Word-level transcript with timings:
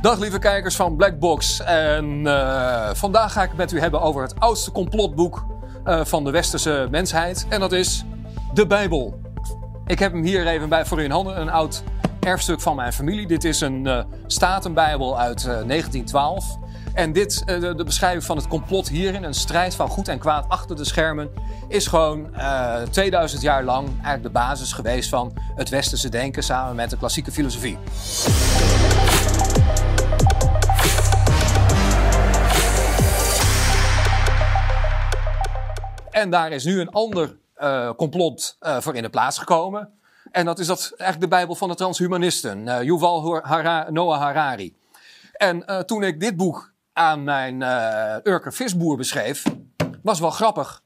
Dag 0.00 0.18
lieve 0.18 0.38
kijkers 0.38 0.76
van 0.76 0.96
Blackbox. 0.96 1.60
En 1.60 2.04
uh, 2.04 2.90
vandaag 2.92 3.32
ga 3.32 3.42
ik 3.42 3.48
het 3.48 3.56
met 3.56 3.72
u 3.72 3.80
hebben 3.80 4.00
over 4.00 4.22
het 4.22 4.40
oudste 4.40 4.72
complotboek 4.72 5.44
uh, 5.86 6.04
van 6.04 6.24
de 6.24 6.30
westerse 6.30 6.88
mensheid. 6.90 7.46
En 7.48 7.60
dat 7.60 7.72
is 7.72 8.04
de 8.54 8.66
Bijbel. 8.66 9.20
Ik 9.86 9.98
heb 9.98 10.12
hem 10.12 10.22
hier 10.22 10.46
even 10.46 10.68
bij 10.68 10.86
voor 10.86 11.00
u 11.00 11.04
in 11.04 11.10
handen. 11.10 11.40
Een 11.40 11.50
oud 11.50 11.82
erfstuk 12.20 12.60
van 12.60 12.76
mijn 12.76 12.92
familie. 12.92 13.26
Dit 13.26 13.44
is 13.44 13.60
een 13.60 13.86
uh, 13.86 14.02
Statenbijbel 14.26 15.18
uit 15.18 15.42
1912. 15.42 16.58
En 16.94 17.12
dit, 17.12 17.46
de, 17.46 17.74
de, 17.74 17.84
beschrijving 17.84 18.24
van 18.24 18.36
het 18.36 18.48
complot 18.48 18.88
hierin, 18.88 19.24
een 19.24 19.34
strijd 19.34 19.74
van 19.74 19.88
goed 19.88 20.08
en 20.08 20.18
kwaad 20.18 20.44
achter 20.48 20.76
de 20.76 20.84
schermen, 20.84 21.28
is 21.68 21.86
gewoon 21.86 22.30
2000 22.90 23.42
jaar 23.42 23.64
lang 23.64 23.88
eigenlijk 23.88 24.22
de 24.22 24.30
basis 24.30 24.72
geweest 24.72 25.08
van 25.08 25.32
het 25.54 25.68
westerse 25.68 26.08
denken 26.08 26.42
samen 26.42 26.76
met 26.76 26.90
de 26.90 26.96
klassieke 26.96 27.32
filosofie. 27.32 27.78
En 36.20 36.30
daar 36.30 36.52
is 36.52 36.64
nu 36.64 36.80
een 36.80 36.90
ander 36.90 37.36
uh, 37.58 37.90
complot 37.96 38.56
uh, 38.60 38.80
voor 38.80 38.94
in 38.94 39.02
de 39.02 39.08
plaats 39.08 39.38
gekomen. 39.38 39.92
En 40.30 40.44
dat 40.44 40.58
is 40.58 40.66
dat 40.66 40.80
eigenlijk 40.80 41.20
de 41.20 41.36
Bijbel 41.36 41.54
van 41.54 41.68
de 41.68 41.74
transhumanisten, 41.74 42.66
uh, 42.66 42.82
Yuval 42.82 43.42
Noah 43.88 44.20
Harari. 44.20 44.76
En 45.32 45.86
toen 45.86 46.02
ik 46.02 46.20
dit 46.20 46.36
boek 46.36 46.72
aan 46.92 47.24
mijn 47.24 47.62
Urker 48.24 48.52
visboer 48.52 48.96
beschreef, 48.96 49.42
was 50.02 50.20
wel 50.20 50.30
grappig. 50.30 50.82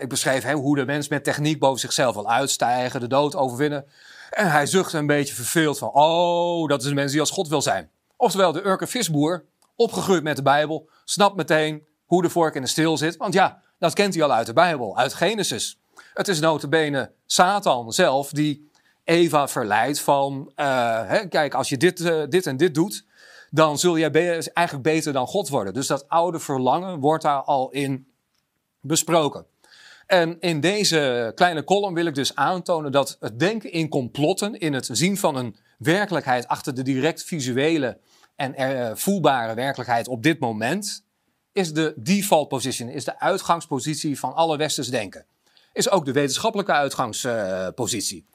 ik 0.00 0.08
beschreef 0.08 0.42
hem 0.42 0.58
hoe 0.58 0.76
de 0.76 0.84
mens 0.84 1.08
met 1.08 1.24
techniek 1.24 1.58
boven 1.58 1.80
zichzelf 1.80 2.14
wil 2.14 2.30
uitstijgen, 2.30 3.00
de 3.00 3.06
dood 3.06 3.36
overwinnen. 3.36 3.84
En 4.30 4.50
hij 4.50 4.66
zuchtte 4.66 4.98
een 4.98 5.06
beetje 5.06 5.34
verveeld 5.34 5.78
van, 5.78 5.90
oh, 5.92 6.68
dat 6.68 6.82
is 6.82 6.88
een 6.88 6.94
mens 6.94 7.10
die 7.10 7.20
als 7.20 7.30
God 7.30 7.48
wil 7.48 7.62
zijn. 7.62 7.90
Oftewel, 8.16 8.52
de 8.52 8.66
Urker 8.66 8.88
visboer, 8.88 9.44
opgegroeid 9.76 10.22
met 10.22 10.36
de 10.36 10.42
Bijbel, 10.42 10.88
snapt 11.04 11.36
meteen 11.36 11.86
hoe 12.06 12.22
de 12.22 12.30
vork 12.30 12.54
in 12.54 12.62
de 12.62 12.68
steel 12.68 12.96
zit. 12.96 13.16
Want 13.16 13.34
ja, 13.34 13.61
dat 13.82 13.94
kent 13.94 14.14
hij 14.14 14.22
al 14.22 14.32
uit 14.32 14.46
de 14.46 14.52
Bijbel, 14.52 14.96
uit 14.96 15.14
Genesis. 15.14 15.78
Het 16.14 16.28
is 16.28 16.40
notabene 16.40 17.12
Satan 17.26 17.92
zelf 17.92 18.30
die 18.30 18.70
Eva 19.04 19.48
verleidt 19.48 20.00
van, 20.00 20.52
uh, 20.56 21.08
hè, 21.08 21.26
kijk, 21.28 21.54
als 21.54 21.68
je 21.68 21.76
dit, 21.76 22.00
uh, 22.00 22.22
dit 22.28 22.46
en 22.46 22.56
dit 22.56 22.74
doet, 22.74 23.04
dan 23.50 23.78
zul 23.78 23.98
jij 23.98 24.10
eigenlijk 24.52 24.82
beter 24.82 25.12
dan 25.12 25.26
God 25.26 25.48
worden. 25.48 25.74
Dus 25.74 25.86
dat 25.86 26.08
oude 26.08 26.38
verlangen 26.38 27.00
wordt 27.00 27.22
daar 27.22 27.42
al 27.42 27.70
in 27.70 28.06
besproken. 28.80 29.46
En 30.06 30.40
in 30.40 30.60
deze 30.60 31.32
kleine 31.34 31.64
column 31.64 31.94
wil 31.94 32.06
ik 32.06 32.14
dus 32.14 32.34
aantonen 32.34 32.92
dat 32.92 33.16
het 33.20 33.38
denken 33.38 33.72
in 33.72 33.88
complotten, 33.88 34.58
in 34.58 34.72
het 34.72 34.88
zien 34.92 35.18
van 35.18 35.36
een 35.36 35.56
werkelijkheid 35.78 36.48
achter 36.48 36.74
de 36.74 36.82
direct 36.82 37.24
visuele 37.24 37.98
en 38.36 38.60
uh, 38.60 38.90
voelbare 38.94 39.54
werkelijkheid 39.54 40.08
op 40.08 40.22
dit 40.22 40.38
moment, 40.38 41.04
is 41.52 41.72
de 41.72 41.94
default 41.96 42.48
position, 42.48 42.88
is 42.88 43.04
de 43.04 43.20
uitgangspositie 43.20 44.18
van 44.18 44.34
alle 44.34 44.56
westers 44.56 44.88
denken. 44.88 45.26
Is 45.72 45.90
ook 45.90 46.04
de 46.04 46.12
wetenschappelijke 46.12 46.72
uitgangspositie. 46.72 48.26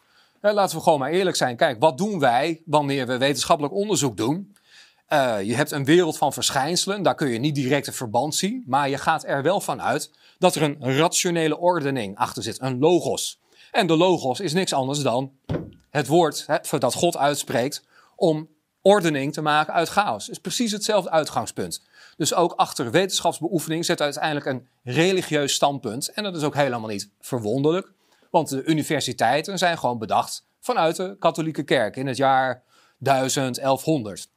Uh, 0.42 0.54
laten 0.54 0.78
we 0.78 0.84
gewoon 0.84 1.00
maar 1.00 1.12
eerlijk 1.12 1.36
zijn. 1.36 1.56
Kijk, 1.56 1.80
wat 1.80 1.98
doen 1.98 2.20
wij 2.20 2.62
wanneer 2.66 3.08
we 3.08 3.18
wetenschappelijk 3.18 3.74
onderzoek 3.74 4.18
doen? 4.18 4.56
Uh, 5.10 5.42
je 5.42 5.56
hebt 5.56 5.72
een 5.72 5.86
wereld 5.86 6.18
van 6.18 6.34
verschijnselen, 6.34 7.04
daar 7.04 7.16
kun 7.16 7.28
je 7.28 7.40
niet 7.40 7.56
direct 7.56 7.88
een 7.88 7.94
verband 7.94 8.36
zien, 8.36 8.64
maar 8.66 8.90
je 8.90 8.98
gaat 8.98 9.26
er 9.26 9.44
wel 9.44 9.62
van 9.62 9.82
uit 9.82 10.12
dat 10.38 10.56
er 10.56 10.62
een 10.62 10.98
rationele 10.98 11.58
ordening 11.58 12.18
achter 12.18 12.44
zit, 12.44 12.62
een 12.62 12.80
logos. 12.80 13.40
En 13.72 13.88
de 13.88 13.98
logos 13.98 14.40
is 14.40 14.54
niks 14.54 14.74
anders 14.74 15.00
dan 15.00 15.32
het 15.90 16.08
woord 16.08 16.44
hè, 16.48 16.78
dat 16.78 16.94
God 16.94 17.18
uitspreekt 17.18 17.84
om 18.16 18.50
ordening 18.82 19.34
te 19.34 19.42
maken 19.42 19.74
uit 19.74 19.90
chaos. 19.90 20.30
Is 20.30 20.40
precies 20.40 20.72
hetzelfde 20.72 21.10
uitgangspunt. 21.10 21.82
Dus 22.18 22.34
ook 22.34 22.54
achter 22.54 22.92
wetenschapsbeoefening 22.92 23.86
zit 23.86 24.02
uiteindelijk 24.02 24.46
een 24.46 24.68
religieus 24.84 25.54
standpunt. 25.54 26.12
En 26.12 26.24
dat 26.24 26.36
is 26.36 26.44
ook 26.44 26.56
helemaal 26.56 26.90
niet 26.90 27.10
verwonderlijk, 27.20 27.92
want 28.32 28.50
de 28.50 28.64
universiteiten 28.64 29.58
zijn 29.58 29.78
gewoon 29.78 29.98
bedacht 29.98 30.46
vanuit 30.60 30.96
de 30.96 31.16
katholieke 31.20 31.64
kerk 31.64 31.96
in 31.96 32.08
het 32.08 32.18
jaar 32.18 32.64
1000, 32.98 33.56
1100. 33.56 34.30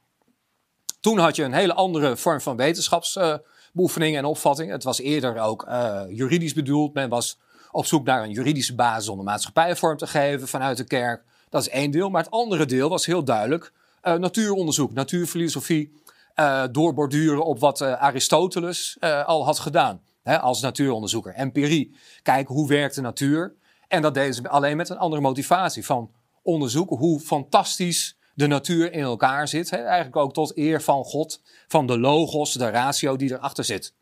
Toen 0.99 1.17
had 1.17 1.35
je 1.35 1.43
een 1.43 1.53
hele 1.53 1.73
andere 1.73 2.17
vorm 2.17 2.41
van 2.41 2.55
wetenschapsbeoefening 2.55 4.17
en 4.17 4.25
opvatting. 4.25 4.71
Het 4.71 4.83
was 4.83 4.99
eerder 4.99 5.39
ook 5.39 5.65
uh, 5.67 6.01
juridisch 6.09 6.53
bedoeld. 6.53 6.93
Men 6.93 7.09
was 7.09 7.39
op 7.71 7.85
zoek 7.85 8.05
naar 8.05 8.23
een 8.23 8.31
juridische 8.31 8.75
basis 8.75 9.09
om 9.09 9.17
de 9.17 9.23
maatschappij 9.23 9.75
vorm 9.75 9.97
te 9.97 10.07
geven 10.07 10.47
vanuit 10.47 10.77
de 10.77 10.83
kerk. 10.83 11.23
Dat 11.49 11.61
is 11.61 11.69
één 11.69 11.91
deel. 11.91 12.09
Maar 12.09 12.23
het 12.23 12.31
andere 12.31 12.65
deel 12.65 12.89
was 12.89 13.05
heel 13.05 13.23
duidelijk 13.23 13.71
uh, 14.03 14.13
natuuronderzoek, 14.13 14.93
natuurfilosofie 14.93 16.01
uh, 16.35 16.63
doorborduren 16.71 17.45
op 17.45 17.59
wat 17.59 17.81
uh, 17.81 18.01
Aristoteles 18.01 18.97
uh, 18.99 19.25
al 19.25 19.45
had 19.45 19.59
gedaan. 19.59 20.01
Hè, 20.23 20.39
als 20.39 20.61
natuuronderzoeker. 20.61 21.33
Empirie. 21.33 21.95
Kijken 22.23 22.55
hoe 22.55 22.67
werkt 22.67 22.95
de 22.95 23.01
natuur. 23.01 23.55
En 23.87 24.01
dat 24.01 24.13
deden 24.13 24.33
ze 24.33 24.49
alleen 24.49 24.77
met 24.77 24.89
een 24.89 24.97
andere 24.97 25.21
motivatie. 25.21 25.85
Van 25.85 26.11
onderzoeken 26.43 26.97
hoe 26.97 27.19
fantastisch 27.19 28.17
de 28.33 28.47
natuur 28.47 28.93
in 28.93 29.01
elkaar 29.01 29.47
zit. 29.47 29.69
Hè, 29.69 29.77
eigenlijk 29.77 30.15
ook 30.15 30.33
tot 30.33 30.57
eer 30.57 30.81
van 30.81 31.03
God. 31.03 31.41
Van 31.67 31.87
de 31.87 31.99
logos, 31.99 32.53
de 32.53 32.69
ratio 32.69 33.15
die 33.15 33.31
erachter 33.31 33.63
zit. 33.63 33.93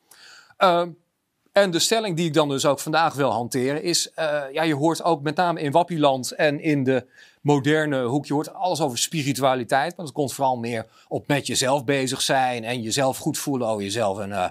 Ehm, 1.60 1.68
en 1.68 1.72
de 1.72 1.80
stelling 1.80 2.16
die 2.16 2.26
ik 2.26 2.34
dan 2.34 2.50
dus 2.50 2.66
ook 2.66 2.80
vandaag 2.80 3.14
wil 3.14 3.32
hanteren 3.32 3.84
is... 3.84 4.12
ja, 4.52 4.64
je 4.64 4.76
hoort 4.76 5.04
ook 5.04 5.22
met 5.22 5.36
name 5.36 5.62
in 5.62 5.72
Wappieland 5.72 6.32
en 6.32 6.60
in 6.60 6.84
de 6.84 7.06
moderne 7.42 8.04
hoek. 8.04 8.26
Je 8.26 8.34
hoort 8.34 8.54
alles 8.54 8.82
over 8.82 8.98
spiritualiteit, 8.98 9.98
maar 9.98 10.06
dat 10.06 10.16
komt 10.16 10.34
vooral 10.34 10.58
meer 10.58 10.86
op 11.08 11.28
met 11.28 11.48
jezelf 11.48 11.86
bezig 11.86 12.22
zijn 12.22 12.64
en 12.64 12.82
jezelf 12.82 13.18
goed 13.18 13.38
voelen 13.38 13.68
over 13.68 13.84
jezelf. 13.84 14.20
En 14.20 14.30
uh, 14.30 14.50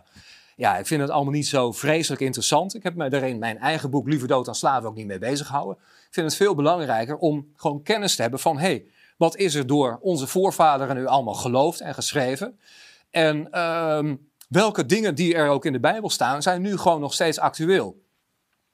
ja, 0.56 0.76
ik 0.76 0.86
vind 0.86 1.00
het 1.00 1.10
allemaal 1.10 1.32
niet 1.32 1.46
zo 1.46 1.72
vreselijk 1.72 2.20
interessant. 2.20 2.74
Ik 2.74 2.82
heb 2.82 2.94
me 2.94 3.10
daarin 3.10 3.38
mijn 3.38 3.58
eigen 3.58 3.90
boek 3.90 4.08
Liever 4.08 4.28
dood 4.28 4.48
aan 4.48 4.54
slaven 4.54 4.88
ook 4.88 4.94
niet 4.94 5.06
mee 5.06 5.18
bezig 5.18 5.46
gehouden. 5.46 5.76
Ik 5.82 6.14
vind 6.14 6.26
het 6.26 6.36
veel 6.36 6.54
belangrijker 6.54 7.16
om 7.16 7.52
gewoon 7.56 7.82
kennis 7.82 8.16
te 8.16 8.22
hebben 8.22 8.40
van, 8.40 8.58
hey, 8.58 8.84
wat 9.16 9.36
is 9.36 9.54
er 9.54 9.66
door 9.66 9.98
onze 10.00 10.26
voorvaderen 10.26 10.96
nu 10.96 11.06
allemaal 11.06 11.34
geloofd 11.34 11.80
en 11.80 11.94
geschreven? 11.94 12.58
En 13.10 13.48
uh, 13.52 14.12
welke 14.48 14.86
dingen 14.86 15.14
die 15.14 15.34
er 15.34 15.48
ook 15.48 15.64
in 15.64 15.72
de 15.72 15.80
Bijbel 15.80 16.10
staan, 16.10 16.42
zijn 16.42 16.62
nu 16.62 16.76
gewoon 16.76 17.00
nog 17.00 17.12
steeds 17.12 17.38
actueel? 17.38 18.02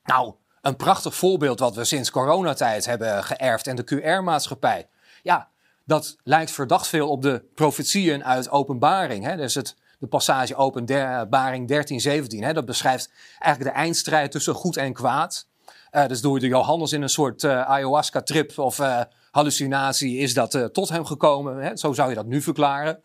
Nou, 0.04 0.34
een 0.60 0.76
prachtig 0.76 1.14
voorbeeld 1.14 1.58
wat 1.58 1.74
we 1.74 1.84
sinds 1.84 2.10
coronatijd 2.10 2.84
hebben 2.84 3.24
geërfd 3.24 3.66
en 3.66 3.76
de 3.76 3.84
QR-maatschappij. 3.84 4.88
Ja, 5.22 5.48
dat 5.84 6.16
lijkt 6.22 6.50
verdacht 6.50 6.86
veel 6.86 7.10
op 7.10 7.22
de 7.22 7.44
profetieën 7.54 8.24
uit 8.24 8.50
openbaring. 8.50 9.24
Hè? 9.24 9.36
Dus 9.36 9.54
het, 9.54 9.76
de 9.98 10.06
passage 10.06 10.56
openbaring 10.56 11.68
13, 11.68 12.00
17. 12.00 12.42
Hè? 12.42 12.52
Dat 12.52 12.64
beschrijft 12.64 13.10
eigenlijk 13.38 13.74
de 13.74 13.82
eindstrijd 13.82 14.30
tussen 14.30 14.54
goed 14.54 14.76
en 14.76 14.92
kwaad. 14.92 15.46
Uh, 15.92 16.06
dus 16.06 16.20
door 16.20 16.38
de 16.38 16.46
Johannes 16.46 16.92
in 16.92 17.02
een 17.02 17.08
soort 17.08 17.42
uh, 17.42 17.62
ayahuasca-trip 17.62 18.58
of 18.58 18.78
uh, 18.78 19.00
hallucinatie 19.30 20.18
is 20.18 20.34
dat 20.34 20.68
tot 20.72 20.88
hem 20.88 21.04
gekomen. 21.04 21.58
Hè? 21.58 21.76
Zo 21.76 21.92
zou 21.92 22.08
je 22.08 22.14
dat 22.14 22.26
nu 22.26 22.42
verklaren. 22.42 23.02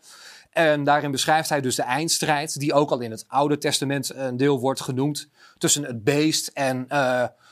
En 0.50 0.84
daarin 0.84 1.10
beschrijft 1.10 1.48
hij 1.48 1.60
dus 1.60 1.74
de 1.74 1.82
eindstrijd, 1.82 2.58
die 2.58 2.72
ook 2.72 2.90
al 2.90 3.00
in 3.00 3.10
het 3.10 3.24
Oude 3.28 3.58
Testament 3.58 4.14
een 4.14 4.36
deel 4.36 4.60
wordt 4.60 4.80
genoemd, 4.80 5.28
tussen 5.58 5.84
het 5.84 6.04
beest 6.04 6.48
en 6.48 6.86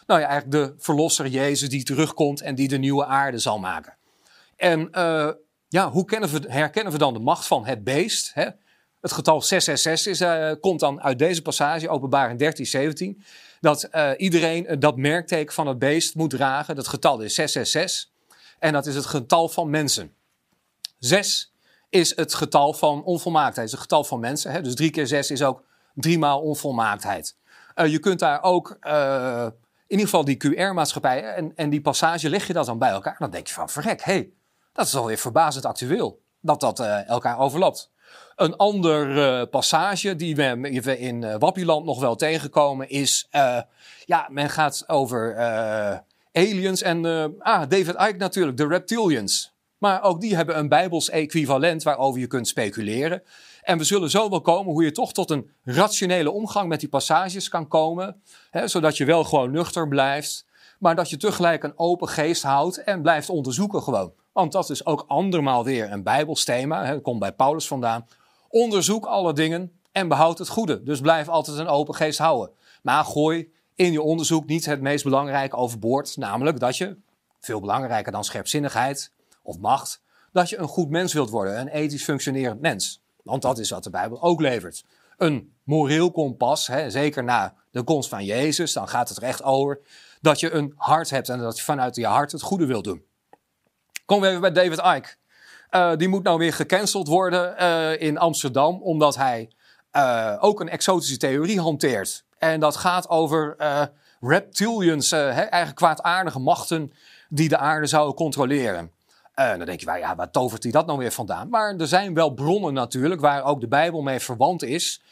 nou 0.08 0.20
ja, 0.20 0.26
eigenlijk 0.26 0.50
de 0.50 0.74
verlosser 0.82 1.26
Jezus 1.26 1.68
die 1.68 1.82
terugkomt 1.82 2.40
en 2.40 2.54
die 2.54 2.68
de 2.68 2.78
nieuwe 2.78 3.04
aarde 3.04 3.38
zal 3.38 3.58
maken. 3.58 3.96
En 4.56 4.88
uh, 4.92 5.30
ja, 5.68 5.90
hoe 5.90 6.04
we, 6.06 6.40
herkennen 6.46 6.92
we 6.92 6.98
dan 6.98 7.12
de 7.12 7.18
macht 7.18 7.46
van 7.46 7.66
het 7.66 7.84
beest? 7.84 8.30
Hè? 8.34 8.48
Het 9.00 9.12
getal 9.12 9.42
666 9.42 10.12
is, 10.12 10.20
uh, 10.20 10.60
komt 10.60 10.80
dan 10.80 11.02
uit 11.02 11.18
deze 11.18 11.42
passage, 11.42 11.88
openbaring 11.88 12.38
13, 12.38 12.66
17. 12.66 13.22
Dat 13.60 13.88
iedereen 14.16 14.80
dat 14.80 14.96
merkteken 14.96 15.54
van 15.54 15.66
het 15.66 15.78
beest 15.78 16.14
moet 16.14 16.30
dragen. 16.30 16.76
Dat 16.76 16.88
getal 16.88 17.20
is 17.20 17.34
666. 17.34 18.10
En 18.58 18.72
dat 18.72 18.86
is 18.86 18.94
het 18.94 19.06
getal 19.06 19.48
van 19.48 19.70
mensen. 19.70 20.14
6 20.98 21.52
is 21.88 22.16
het 22.16 22.34
getal 22.34 22.72
van 22.72 23.04
onvolmaaktheid. 23.04 23.66
Is 23.66 23.72
het 23.72 23.80
getal 23.80 24.04
van 24.04 24.20
mensen. 24.20 24.52
Hè? 24.52 24.60
Dus 24.62 24.74
3 24.74 24.90
keer 24.90 25.06
6 25.06 25.30
is 25.30 25.42
ook 25.42 25.62
driemaal 25.94 26.40
onvolmaaktheid. 26.40 27.36
je 27.74 27.98
kunt 27.98 28.18
daar 28.18 28.42
ook 28.42 28.78
in 29.86 29.96
ieder 29.98 30.04
geval 30.04 30.24
die 30.24 30.36
QR-maatschappij 30.36 31.22
en, 31.22 31.52
en 31.54 31.70
die 31.70 31.80
passage 31.80 32.28
leg 32.28 32.46
je 32.46 32.52
dat 32.52 32.66
dan 32.66 32.78
bij 32.78 32.90
elkaar. 32.90 33.16
Dan 33.18 33.30
denk 33.30 33.46
je 33.46 33.54
van, 33.54 33.68
verrek, 33.68 34.02
hé, 34.02 34.12
hey, 34.12 34.30
dat 34.72 34.86
is 34.86 34.96
alweer 34.96 35.18
verbazend 35.18 35.64
actueel. 35.64 36.20
Dat 36.40 36.60
dat 36.60 36.80
uh, 36.80 37.08
elkaar 37.08 37.38
overlapt. 37.38 37.90
Een 38.36 38.56
andere 38.56 39.46
passage 39.46 40.16
die 40.16 40.36
we 40.36 40.98
in 40.98 41.38
Wappieland 41.38 41.84
nog 41.84 42.00
wel 42.00 42.16
tegenkomen 42.16 42.88
is... 42.88 43.28
ja, 44.04 44.28
men 44.30 44.50
gaat 44.50 44.84
over 44.86 45.36
aliens 46.32 46.82
en 46.82 47.04
ah, 47.38 47.68
David 47.68 47.94
Icke 47.94 48.16
natuurlijk, 48.16 48.56
de 48.56 48.66
reptilians. 48.66 49.56
Maar 49.78 50.02
ook 50.02 50.20
die 50.20 50.36
hebben 50.36 50.58
een 50.58 50.68
bijbels 50.68 51.10
equivalent 51.10 51.82
waarover 51.82 52.20
je 52.20 52.26
kunt 52.26 52.48
speculeren. 52.48 53.22
En 53.62 53.78
we 53.78 53.84
zullen 53.84 54.10
zo 54.10 54.30
wel 54.30 54.40
komen 54.40 54.72
hoe 54.72 54.84
je 54.84 54.92
toch 54.92 55.12
tot 55.12 55.30
een 55.30 55.50
rationele 55.64 56.30
omgang 56.30 56.68
met 56.68 56.80
die 56.80 56.88
passages 56.88 57.48
kan 57.48 57.68
komen. 57.68 58.22
Hè, 58.50 58.68
zodat 58.68 58.96
je 58.96 59.04
wel 59.04 59.24
gewoon 59.24 59.50
nuchter 59.50 59.88
blijft, 59.88 60.46
maar 60.78 60.96
dat 60.96 61.10
je 61.10 61.16
tegelijk 61.16 61.62
een 61.62 61.78
open 61.78 62.08
geest 62.08 62.42
houdt 62.42 62.84
en 62.84 63.02
blijft 63.02 63.30
onderzoeken 63.30 63.82
gewoon. 63.82 64.12
Want 64.32 64.52
dat 64.52 64.70
is 64.70 64.86
ook 64.86 65.04
andermaal 65.06 65.64
weer 65.64 65.92
een 65.92 66.02
Bijbelsthema. 66.02 66.84
Het 66.84 67.02
komt 67.02 67.18
bij 67.18 67.32
Paulus 67.32 67.66
vandaan. 67.66 68.06
Onderzoek 68.48 69.06
alle 69.06 69.32
dingen 69.32 69.72
en 69.92 70.08
behoud 70.08 70.38
het 70.38 70.48
goede. 70.48 70.82
Dus 70.82 71.00
blijf 71.00 71.28
altijd 71.28 71.58
een 71.58 71.68
open 71.68 71.94
geest 71.94 72.18
houden. 72.18 72.50
Maar 72.82 73.04
gooi 73.04 73.52
in 73.74 73.92
je 73.92 74.02
onderzoek 74.02 74.46
niet 74.46 74.66
het 74.66 74.80
meest 74.80 75.04
belangrijke 75.04 75.56
overboord. 75.56 76.16
Namelijk 76.16 76.60
dat 76.60 76.76
je, 76.76 76.96
veel 77.40 77.60
belangrijker 77.60 78.12
dan 78.12 78.24
scherpzinnigheid 78.24 79.12
of 79.48 79.58
macht, 79.58 80.02
dat 80.32 80.48
je 80.48 80.58
een 80.58 80.68
goed 80.68 80.90
mens 80.90 81.12
wilt 81.12 81.30
worden. 81.30 81.60
Een 81.60 81.68
ethisch 81.68 82.04
functionerend 82.04 82.60
mens. 82.60 83.02
Want 83.22 83.42
dat 83.42 83.58
is 83.58 83.70
wat 83.70 83.84
de 83.84 83.90
Bijbel 83.90 84.22
ook 84.22 84.40
levert. 84.40 84.84
Een 85.16 85.52
moreel 85.62 86.10
kompas, 86.10 86.66
hè, 86.66 86.90
zeker 86.90 87.24
na 87.24 87.54
de 87.70 87.82
komst 87.82 88.08
van 88.08 88.24
Jezus, 88.24 88.72
dan 88.72 88.88
gaat 88.88 89.08
het 89.08 89.18
er 89.18 89.22
echt 89.22 89.42
over 89.42 89.80
dat 90.20 90.40
je 90.40 90.50
een 90.50 90.72
hart 90.76 91.10
hebt 91.10 91.28
en 91.28 91.38
dat 91.38 91.56
je 91.56 91.64
vanuit 91.64 91.96
je 91.96 92.06
hart 92.06 92.32
het 92.32 92.42
goede 92.42 92.66
wilt 92.66 92.84
doen. 92.84 93.04
We 94.06 94.26
even 94.26 94.40
bij 94.40 94.52
David 94.52 94.78
Icke. 94.78 95.16
Uh, 95.70 95.96
die 95.96 96.08
moet 96.08 96.22
nou 96.22 96.38
weer 96.38 96.52
gecanceld 96.52 97.08
worden 97.08 97.54
uh, 97.62 98.00
in 98.00 98.18
Amsterdam, 98.18 98.82
omdat 98.82 99.16
hij 99.16 99.50
uh, 99.92 100.36
ook 100.40 100.60
een 100.60 100.68
exotische 100.68 101.16
theorie 101.16 101.60
hanteert. 101.60 102.24
En 102.38 102.60
dat 102.60 102.76
gaat 102.76 103.08
over 103.08 103.56
reptilians, 104.20 105.12
eigenlijk 105.12 105.74
kwaadaardige 105.74 106.38
machten 106.38 106.92
die 107.28 107.48
de 107.48 107.56
aarde 107.56 107.86
zouden 107.86 108.14
controleren. 108.14 108.92
Dan 109.38 109.66
denk 109.66 109.80
je, 109.80 109.86
ja, 109.98 110.16
waar 110.16 110.30
tovert 110.30 110.62
hij 110.62 110.72
dat 110.72 110.86
nou 110.86 110.98
weer 110.98 111.12
vandaan? 111.12 111.48
Maar 111.48 111.76
er 111.76 111.86
zijn 111.86 112.14
wel 112.14 112.30
bronnen 112.30 112.74
natuurlijk, 112.74 113.20
waar 113.20 113.44
ook 113.44 113.60
de 113.60 113.68
Bijbel 113.68 114.02
mee 114.02 114.20
verwant 114.20 114.62
is, 114.62 115.02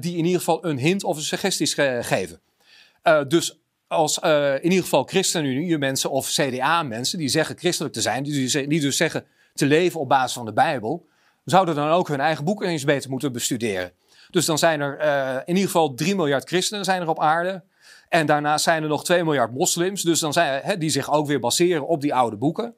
die 0.00 0.16
in 0.16 0.24
ieder 0.24 0.38
geval 0.38 0.64
een 0.64 0.78
hint 0.78 1.04
of 1.04 1.16
een 1.16 1.22
suggesties 1.22 1.74
ge 1.74 1.98
geven. 2.02 2.40
dus 3.28 3.60
als 3.88 4.18
in 4.18 4.62
ieder 4.62 4.82
geval 4.82 5.04
ChristenUnie 5.04 5.78
mensen 5.78 6.10
of 6.10 6.28
CDA-mensen 6.28 7.18
die 7.18 7.28
zeggen 7.28 7.58
christelijk 7.58 7.94
te 7.94 8.00
zijn, 8.00 8.22
die, 8.22 8.66
die 8.68 8.80
dus 8.80 8.96
zeggen 8.96 9.24
te 9.54 9.66
leven 9.66 10.00
op 10.00 10.08
basis 10.08 10.32
van 10.32 10.44
de 10.44 10.52
Bijbel, 10.52 11.06
zouden 11.44 11.74
dan 11.74 11.88
ook 11.88 12.08
hun 12.08 12.20
eigen 12.20 12.44
boeken 12.44 12.68
eens 12.68 12.84
beter 12.84 13.10
moeten 13.10 13.32
bestuderen. 13.32 13.92
Dus 14.30 14.44
dan 14.44 14.58
zijn 14.58 14.80
er 14.80 14.98
in 15.44 15.54
ieder 15.54 15.70
geval 15.70 15.94
3 15.94 16.14
miljard 16.14 16.48
christenen 16.48 16.84
zijn 16.84 17.02
er 17.02 17.08
op 17.08 17.20
aarde. 17.20 17.62
En 18.08 18.26
daarnaast 18.26 18.64
zijn 18.64 18.82
er 18.82 18.88
nog 18.88 19.04
2 19.04 19.24
miljard 19.24 19.52
moslims, 19.52 20.02
dus 20.02 20.20
dan 20.20 20.32
zijn, 20.32 20.78
die 20.78 20.90
zich 20.90 21.12
ook 21.12 21.26
weer 21.26 21.40
baseren 21.40 21.86
op 21.86 22.00
die 22.00 22.14
oude 22.14 22.36
boeken. 22.36 22.74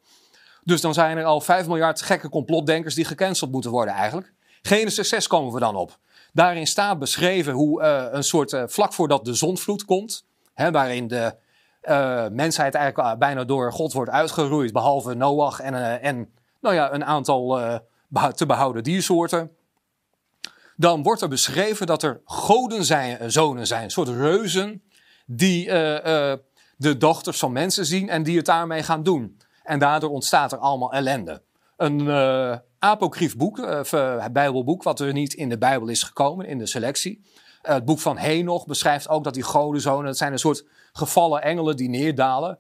Dus 0.69 0.81
dan 0.81 0.95
zijn 0.95 1.17
er 1.19 1.25
al 1.25 1.41
5 1.41 1.67
miljard 1.67 2.03
gekke 2.03 2.29
complotdenkers 2.29 2.95
die 2.95 3.05
gecanceld 3.05 3.51
moeten 3.51 3.71
worden 3.71 3.95
eigenlijk. 3.95 4.33
Genesis 4.63 5.09
6 5.09 5.27
komen 5.27 5.53
we 5.53 5.61
dan 5.61 5.77
op. 5.77 5.99
Daarin 6.33 6.67
staat 6.67 6.99
beschreven 6.99 7.53
hoe 7.53 7.83
uh, 7.83 8.07
een 8.11 8.25
soort, 8.25 8.53
uh, 8.53 8.63
vlak 8.67 8.93
voordat 8.93 9.25
de 9.25 9.35
zonvloed 9.35 9.85
komt, 9.85 10.27
Hè, 10.55 10.71
waarin 10.71 11.09
de 11.09 11.35
uh, 11.83 12.27
mensheid 12.29 12.75
eigenlijk 12.75 13.19
bijna 13.19 13.45
door 13.45 13.73
God 13.73 13.93
wordt 13.93 14.11
uitgeroeid, 14.11 14.73
behalve 14.73 15.15
Noach 15.15 15.61
en, 15.61 16.01
en 16.01 16.33
nou 16.61 16.75
ja, 16.75 16.93
een 16.93 17.05
aantal 17.05 17.61
te 18.35 18.47
behouden 18.47 18.83
diersoorten. 18.83 19.51
Dan 20.77 21.03
wordt 21.03 21.23
er 21.23 21.29
beschreven 21.29 21.87
dat 21.87 22.03
er 22.03 22.21
goden 22.25 22.85
zijn, 22.85 23.33
zonen 23.33 23.67
zijn, 23.67 23.83
een 23.83 23.91
soort 23.91 24.09
reuzen, 24.09 24.83
die 25.27 25.67
de 26.77 26.97
dochters 26.99 27.39
van 27.39 27.53
mensen 27.53 27.87
zien 27.87 28.09
en 28.09 28.23
die 28.23 28.37
het 28.37 28.47
daarmee 28.47 28.83
gaan 28.83 29.03
doen. 29.03 29.38
En 29.69 29.79
daardoor 29.79 30.11
ontstaat 30.11 30.53
er 30.53 30.59
allemaal 30.59 30.93
ellende. 30.93 31.43
Een 31.77 32.01
uh, 32.01 32.57
apocryf 32.79 33.37
boek, 33.37 33.59
uh, 33.59 34.27
bijbelboek, 34.33 34.83
wat 34.83 35.01
er 35.01 35.13
niet 35.13 35.35
in 35.35 35.49
de 35.49 35.59
Bijbel 35.59 35.89
is 35.89 36.03
gekomen, 36.03 36.47
in 36.47 36.59
de 36.59 36.67
selectie. 36.67 37.25
Het 37.63 37.85
boek 37.85 37.99
van 37.99 38.17
Henoch 38.17 38.67
beschrijft 38.67 39.09
ook 39.09 39.25
dat 39.25 39.35
die 39.35 39.43
godenzonen, 39.43 40.05
dat 40.05 40.17
zijn 40.17 40.33
een 40.33 40.39
soort 40.39 40.65
gevallen 40.93 41.43
engelen 41.43 41.77
die 41.77 41.89
neerdalen. 41.89 42.59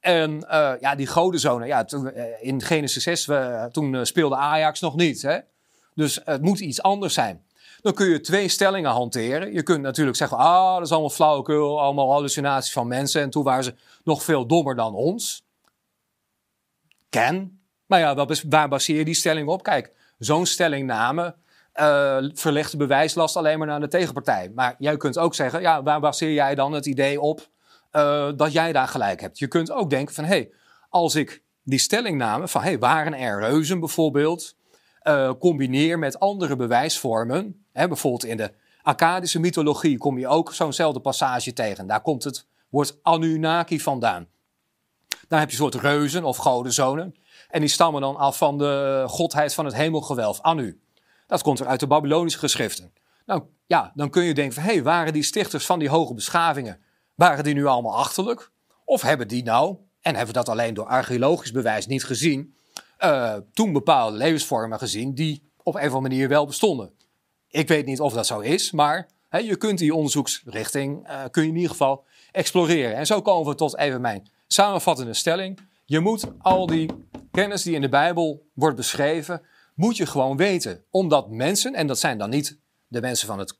En 0.00 0.44
ja, 0.80 0.94
die 0.94 1.06
godenzonen, 1.06 1.66
ja, 1.66 1.84
toen, 1.84 2.12
in 2.40 2.62
Genesis 2.62 3.02
6, 3.02 3.26
we, 3.26 3.68
toen 3.72 4.06
speelde 4.06 4.36
Ajax 4.36 4.80
nog 4.80 4.96
niet. 4.96 5.22
Hè? 5.22 5.38
Dus 5.94 6.20
het 6.24 6.42
moet 6.42 6.60
iets 6.60 6.82
anders 6.82 7.14
zijn. 7.14 7.44
Dan 7.82 7.94
kun 7.94 8.06
je 8.06 8.20
twee 8.20 8.48
stellingen 8.48 8.90
hanteren. 8.90 9.52
Je 9.52 9.62
kunt 9.62 9.82
natuurlijk 9.82 10.16
zeggen, 10.16 10.36
ah, 10.36 10.74
dat 10.74 10.84
is 10.84 10.90
allemaal 10.90 11.10
flauwekul, 11.10 11.80
allemaal 11.80 12.10
hallucinaties 12.10 12.72
van 12.72 12.86
mensen. 12.86 13.22
En 13.22 13.30
toen 13.30 13.44
waren 13.44 13.64
ze 13.64 13.74
nog 14.04 14.22
veel 14.22 14.46
dommer 14.46 14.76
dan 14.76 14.94
ons. 14.94 15.43
Ken. 17.14 17.60
Maar 17.86 17.98
ja, 17.98 18.26
waar 18.48 18.68
baseer 18.68 18.96
je 18.96 19.04
die 19.04 19.14
stelling 19.14 19.48
op? 19.48 19.62
Kijk, 19.62 19.92
zo'n 20.18 20.46
stellingname 20.46 21.34
uh, 21.74 22.16
verlegt 22.32 22.70
de 22.70 22.76
bewijslast 22.76 23.36
alleen 23.36 23.58
maar 23.58 23.66
naar 23.66 23.80
de 23.80 23.88
tegenpartij. 23.88 24.50
Maar 24.54 24.74
jij 24.78 24.96
kunt 24.96 25.18
ook 25.18 25.34
zeggen, 25.34 25.60
ja, 25.60 25.82
waar 25.82 26.00
baseer 26.00 26.32
jij 26.32 26.54
dan 26.54 26.72
het 26.72 26.86
idee 26.86 27.20
op 27.20 27.48
uh, 27.92 28.28
dat 28.36 28.52
jij 28.52 28.72
daar 28.72 28.88
gelijk 28.88 29.20
hebt? 29.20 29.38
Je 29.38 29.46
kunt 29.46 29.70
ook 29.70 29.90
denken 29.90 30.14
van, 30.14 30.24
hé, 30.24 30.30
hey, 30.30 30.50
als 30.88 31.14
ik 31.14 31.42
die 31.62 31.78
stellingname 31.78 32.48
van, 32.48 32.62
hé, 32.62 32.68
hey, 32.68 32.78
waren 32.78 33.14
er 33.14 33.40
reuzen 33.40 33.80
bijvoorbeeld, 33.80 34.56
uh, 35.02 35.32
combineer 35.38 35.98
met 35.98 36.20
andere 36.20 36.56
bewijsvormen, 36.56 37.64
hè, 37.72 37.88
bijvoorbeeld 37.88 38.24
in 38.24 38.36
de 38.36 38.52
Akkadische 38.82 39.40
mythologie 39.40 39.98
kom 39.98 40.18
je 40.18 40.28
ook 40.28 40.52
zo'nzelfde 40.52 41.00
passage 41.00 41.52
tegen. 41.52 41.86
Daar 41.86 42.02
komt 42.02 42.24
het 42.24 42.46
woord 42.68 42.98
Anunnaki 43.02 43.80
vandaan. 43.80 44.28
Daar 45.28 45.40
heb 45.40 45.50
je 45.50 45.56
soort 45.56 45.74
reuzen 45.74 46.24
of 46.24 46.36
godenzonen. 46.36 47.14
En 47.48 47.60
die 47.60 47.68
stammen 47.68 48.00
dan 48.00 48.16
af 48.16 48.36
van 48.36 48.58
de 48.58 49.04
godheid 49.06 49.54
van 49.54 49.64
het 49.64 49.74
hemelgewelf, 49.74 50.40
Anu. 50.40 50.80
Dat 51.26 51.42
komt 51.42 51.60
er 51.60 51.66
uit 51.66 51.80
de 51.80 51.86
Babylonische 51.86 52.38
geschriften. 52.38 52.92
Nou 53.26 53.42
ja, 53.66 53.92
dan 53.94 54.10
kun 54.10 54.22
je 54.24 54.34
denken 54.34 54.54
van, 54.54 54.62
hé, 54.62 54.72
hey, 54.72 54.82
waren 54.82 55.12
die 55.12 55.22
stichters 55.22 55.66
van 55.66 55.78
die 55.78 55.88
hoge 55.88 56.14
beschavingen, 56.14 56.80
waren 57.14 57.44
die 57.44 57.54
nu 57.54 57.66
allemaal 57.66 57.96
achterlijk? 57.96 58.50
Of 58.84 59.02
hebben 59.02 59.28
die 59.28 59.42
nou, 59.42 59.76
en 60.00 60.14
hebben 60.14 60.34
we 60.34 60.40
dat 60.40 60.48
alleen 60.48 60.74
door 60.74 60.86
archeologisch 60.86 61.52
bewijs 61.52 61.86
niet 61.86 62.04
gezien, 62.04 62.54
uh, 63.00 63.34
toen 63.52 63.72
bepaalde 63.72 64.16
levensvormen 64.16 64.78
gezien 64.78 65.14
die 65.14 65.50
op 65.62 65.74
een 65.74 65.80
of 65.80 65.86
andere 65.86 66.00
manier 66.00 66.28
wel 66.28 66.46
bestonden? 66.46 66.92
Ik 67.48 67.68
weet 67.68 67.86
niet 67.86 68.00
of 68.00 68.12
dat 68.12 68.26
zo 68.26 68.40
is, 68.40 68.70
maar 68.70 69.08
je 69.30 69.56
kunt 69.56 69.78
die 69.78 69.94
onderzoeksrichting, 69.94 71.08
uh, 71.08 71.22
kun 71.30 71.42
je 71.42 71.48
in 71.48 71.54
ieder 71.54 71.70
geval 71.70 72.04
exploreren. 72.32 72.96
En 72.96 73.06
zo 73.06 73.22
komen 73.22 73.50
we 73.50 73.54
tot 73.54 73.76
even 73.76 74.00
mijn 74.00 74.30
samenvattende 74.54 75.14
stelling. 75.14 75.58
Je 75.84 76.00
moet 76.00 76.24
al 76.38 76.66
die 76.66 76.90
kennis 77.30 77.62
die 77.62 77.74
in 77.74 77.80
de 77.80 77.88
Bijbel 77.88 78.46
wordt 78.52 78.76
beschreven, 78.76 79.42
moet 79.74 79.96
je 79.96 80.06
gewoon 80.06 80.36
weten. 80.36 80.84
Omdat 80.90 81.30
mensen, 81.30 81.74
en 81.74 81.86
dat 81.86 81.98
zijn 81.98 82.18
dan 82.18 82.30
niet 82.30 82.58
de 82.86 83.00
mensen 83.00 83.26
van 83.26 83.38
het, 83.38 83.52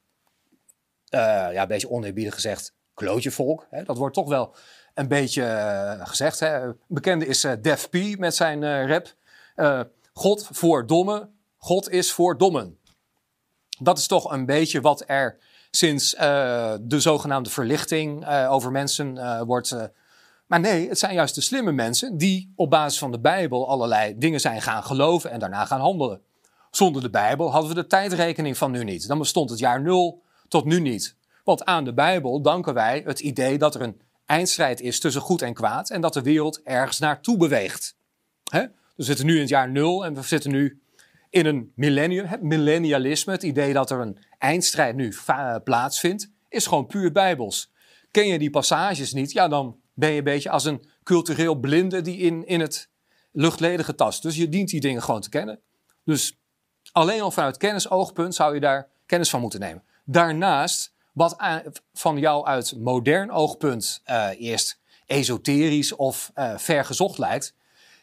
uh, 1.10 1.20
ja, 1.52 1.62
een 1.62 1.68
beetje 1.68 1.90
oneerbiedig 1.90 2.34
gezegd, 2.34 2.74
klootjevolk. 2.94 3.66
Hè, 3.70 3.82
dat 3.82 3.96
wordt 3.96 4.14
toch 4.14 4.28
wel 4.28 4.54
een 4.94 5.08
beetje 5.08 5.42
uh, 5.42 6.06
gezegd. 6.06 6.40
Hè. 6.40 6.70
Bekende 6.88 7.26
is 7.26 7.44
uh, 7.44 7.52
Def 7.60 7.88
P 7.88 8.18
met 8.18 8.34
zijn 8.34 8.86
rap. 8.86 9.14
God 10.12 10.48
voor 10.50 10.86
domme, 10.86 11.28
God 11.56 11.90
is 11.90 12.12
voor 12.12 12.38
dommen. 12.38 12.78
Dat 13.78 13.98
is 13.98 14.06
toch 14.06 14.32
een 14.32 14.46
beetje 14.46 14.80
wat 14.80 15.04
er 15.06 15.38
sinds 15.70 16.10
de 16.10 16.96
zogenaamde 16.96 17.50
verlichting 17.50 18.26
over 18.48 18.70
mensen 18.70 19.46
wordt 19.46 19.76
maar 20.46 20.60
nee, 20.60 20.88
het 20.88 20.98
zijn 20.98 21.14
juist 21.14 21.34
de 21.34 21.40
slimme 21.40 21.72
mensen 21.72 22.16
die 22.18 22.52
op 22.56 22.70
basis 22.70 22.98
van 22.98 23.10
de 23.12 23.20
Bijbel 23.20 23.68
allerlei 23.68 24.18
dingen 24.18 24.40
zijn 24.40 24.62
gaan 24.62 24.82
geloven 24.82 25.30
en 25.30 25.38
daarna 25.38 25.64
gaan 25.64 25.80
handelen. 25.80 26.20
Zonder 26.70 27.02
de 27.02 27.10
Bijbel 27.10 27.50
hadden 27.50 27.68
we 27.68 27.74
de 27.74 27.86
tijdrekening 27.86 28.56
van 28.56 28.70
nu 28.70 28.84
niet. 28.84 29.08
Dan 29.08 29.18
bestond 29.18 29.50
het 29.50 29.58
jaar 29.58 29.82
nul 29.82 30.22
tot 30.48 30.64
nu 30.64 30.80
niet. 30.80 31.16
Want 31.44 31.64
aan 31.64 31.84
de 31.84 31.94
Bijbel 31.94 32.42
danken 32.42 32.74
wij 32.74 33.02
het 33.06 33.20
idee 33.20 33.58
dat 33.58 33.74
er 33.74 33.80
een 33.80 34.00
eindstrijd 34.26 34.80
is 34.80 35.00
tussen 35.00 35.22
goed 35.22 35.42
en 35.42 35.54
kwaad 35.54 35.90
en 35.90 36.00
dat 36.00 36.12
de 36.12 36.22
wereld 36.22 36.62
ergens 36.62 36.98
naartoe 36.98 37.36
beweegt. 37.36 37.96
We 38.96 39.02
zitten 39.02 39.26
nu 39.26 39.34
in 39.34 39.40
het 39.40 39.48
jaar 39.48 39.70
nul 39.70 40.04
en 40.04 40.14
we 40.14 40.22
zitten 40.22 40.50
nu 40.50 40.80
in 41.30 41.46
een 41.46 41.72
millennium. 41.74 42.26
Het 42.26 42.42
millennialisme, 42.42 43.32
het 43.32 43.42
idee 43.42 43.72
dat 43.72 43.90
er 43.90 44.00
een 44.00 44.18
eindstrijd 44.38 44.96
nu 44.96 45.14
plaatsvindt, 45.64 46.30
is 46.48 46.66
gewoon 46.66 46.86
puur 46.86 47.12
bijbels. 47.12 47.72
Ken 48.10 48.26
je 48.26 48.38
die 48.38 48.50
passages 48.50 49.12
niet, 49.12 49.32
ja 49.32 49.48
dan 49.48 49.76
ben 49.94 50.10
je 50.10 50.18
een 50.18 50.24
beetje 50.24 50.50
als 50.50 50.64
een 50.64 50.88
cultureel 51.02 51.54
blinde 51.54 52.00
die 52.00 52.16
in, 52.16 52.46
in 52.46 52.60
het 52.60 52.88
luchtledige 53.32 53.94
tast. 53.94 54.22
Dus 54.22 54.36
je 54.36 54.48
dient 54.48 54.68
die 54.68 54.80
dingen 54.80 55.02
gewoon 55.02 55.20
te 55.20 55.28
kennen. 55.28 55.60
Dus 56.04 56.38
alleen 56.92 57.20
al 57.20 57.30
vanuit 57.30 57.56
kennisoogpunt 57.56 58.34
zou 58.34 58.54
je 58.54 58.60
daar 58.60 58.88
kennis 59.06 59.30
van 59.30 59.40
moeten 59.40 59.60
nemen. 59.60 59.82
Daarnaast, 60.04 60.92
wat 61.12 61.36
van 61.92 62.18
jou 62.18 62.46
uit 62.46 62.76
modern 62.76 63.30
oogpunt 63.30 64.02
uh, 64.06 64.28
eerst 64.38 64.80
esoterisch 65.06 65.94
of 65.94 66.32
uh, 66.34 66.58
ver 66.58 66.84
gezocht 66.84 67.18
lijkt. 67.18 67.54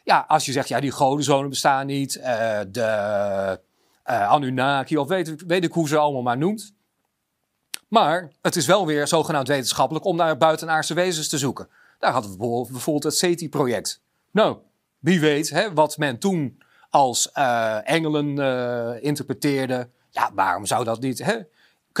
Ja, 0.04 0.24
als 0.28 0.44
je 0.44 0.52
zegt, 0.52 0.68
ja, 0.68 0.80
die 0.80 0.90
godenzonen 0.90 1.48
bestaan 1.48 1.86
niet, 1.86 2.16
uh, 2.16 2.60
de 2.68 3.60
Anunnaki 4.04 4.96
of 4.96 5.08
weet, 5.08 5.44
weet 5.46 5.64
ik 5.64 5.72
hoe 5.72 5.88
ze 5.88 5.98
allemaal 5.98 6.22
maar 6.22 6.38
noemt. 6.38 6.74
Maar 7.88 8.32
het 8.42 8.56
is 8.56 8.66
wel 8.66 8.86
weer 8.86 9.08
zogenaamd 9.08 9.48
wetenschappelijk 9.48 10.04
om 10.04 10.16
naar 10.16 10.36
buitenaardse 10.36 10.94
wezens 10.94 11.28
te 11.28 11.38
zoeken. 11.38 11.68
Daar 12.02 12.12
hadden 12.12 12.30
we 12.30 12.66
bijvoorbeeld 12.70 13.04
het 13.04 13.16
SETI-project. 13.16 14.02
Nou, 14.30 14.58
wie 14.98 15.20
weet 15.20 15.50
hè, 15.50 15.72
wat 15.72 15.96
men 15.96 16.18
toen 16.18 16.62
als 16.90 17.30
uh, 17.34 17.88
engelen 17.88 18.36
uh, 18.36 19.04
interpreteerde. 19.04 19.88
Ja, 20.10 20.30
waarom 20.34 20.66
zou 20.66 20.84
dat 20.84 21.00
niet? 21.00 21.24
Hè? 21.24 21.38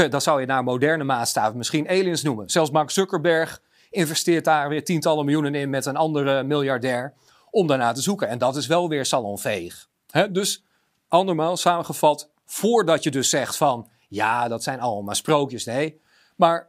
Dat 0.08 0.22
zou 0.22 0.40
je 0.40 0.46
naar 0.46 0.64
moderne 0.64 1.04
maatstaven 1.04 1.56
misschien 1.56 1.88
aliens 1.88 2.22
noemen. 2.22 2.50
Zelfs 2.50 2.70
Mark 2.70 2.90
Zuckerberg 2.90 3.62
investeert 3.90 4.44
daar 4.44 4.68
weer 4.68 4.84
tientallen 4.84 5.24
miljoenen 5.24 5.54
in 5.54 5.70
met 5.70 5.86
een 5.86 5.96
andere 5.96 6.42
miljardair. 6.42 7.14
om 7.50 7.66
daarna 7.66 7.92
te 7.92 8.02
zoeken. 8.02 8.28
En 8.28 8.38
dat 8.38 8.56
is 8.56 8.66
wel 8.66 8.88
weer 8.88 9.06
salonveeg. 9.06 9.88
Hè? 10.10 10.30
Dus 10.30 10.64
andermaal 11.08 11.56
samengevat, 11.56 12.30
voordat 12.44 13.02
je 13.02 13.10
dus 13.10 13.28
zegt 13.28 13.56
van 13.56 13.88
ja, 14.08 14.48
dat 14.48 14.62
zijn 14.62 14.80
allemaal 14.80 15.14
sprookjes, 15.14 15.64
nee. 15.64 16.00
Maar 16.36 16.68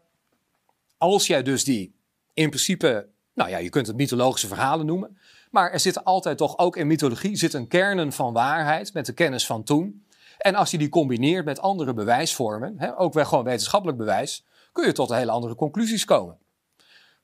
als 0.98 1.28
jij 1.28 1.44
dus 1.44 1.64
die 1.64 1.96
in 2.34 2.50
principe, 2.50 3.12
nou 3.34 3.50
ja, 3.50 3.58
je 3.58 3.70
kunt 3.70 3.88
het 3.88 3.96
mythologische 3.96 4.48
verhalen 4.48 4.86
noemen, 4.86 5.18
maar 5.52 5.72
er 5.72 5.80
zit 5.80 6.04
altijd 6.04 6.38
toch 6.38 6.58
ook 6.58 6.78
in 6.78 6.88
mythologie 6.88 7.36
zit 7.36 7.54
een 7.54 7.68
kernen 7.68 8.12
van 8.12 8.34
waarheid 8.34 8.94
met 8.94 9.06
de 9.06 9.14
kennis 9.14 9.46
van 9.46 9.64
toen. 9.64 10.06
En 10.38 10.56
als 10.56 10.72
je 10.72 10.78
die 10.78 10.90
combineert 10.90 11.46
met 11.46 11.60
andere 11.60 11.94
bewijsvormen, 11.94 12.74
hè, 12.78 13.00
ook 13.00 13.14
wel 13.14 13.26
gewoon 13.26 13.44
wetenschappelijk 13.44 13.98
bewijs, 13.98 14.46
kun 14.72 14.86
je 14.86 14.92
tot 14.92 15.10
hele 15.10 15.32
andere 15.32 15.56
conclusies 15.56 16.06
komen. 16.06 16.38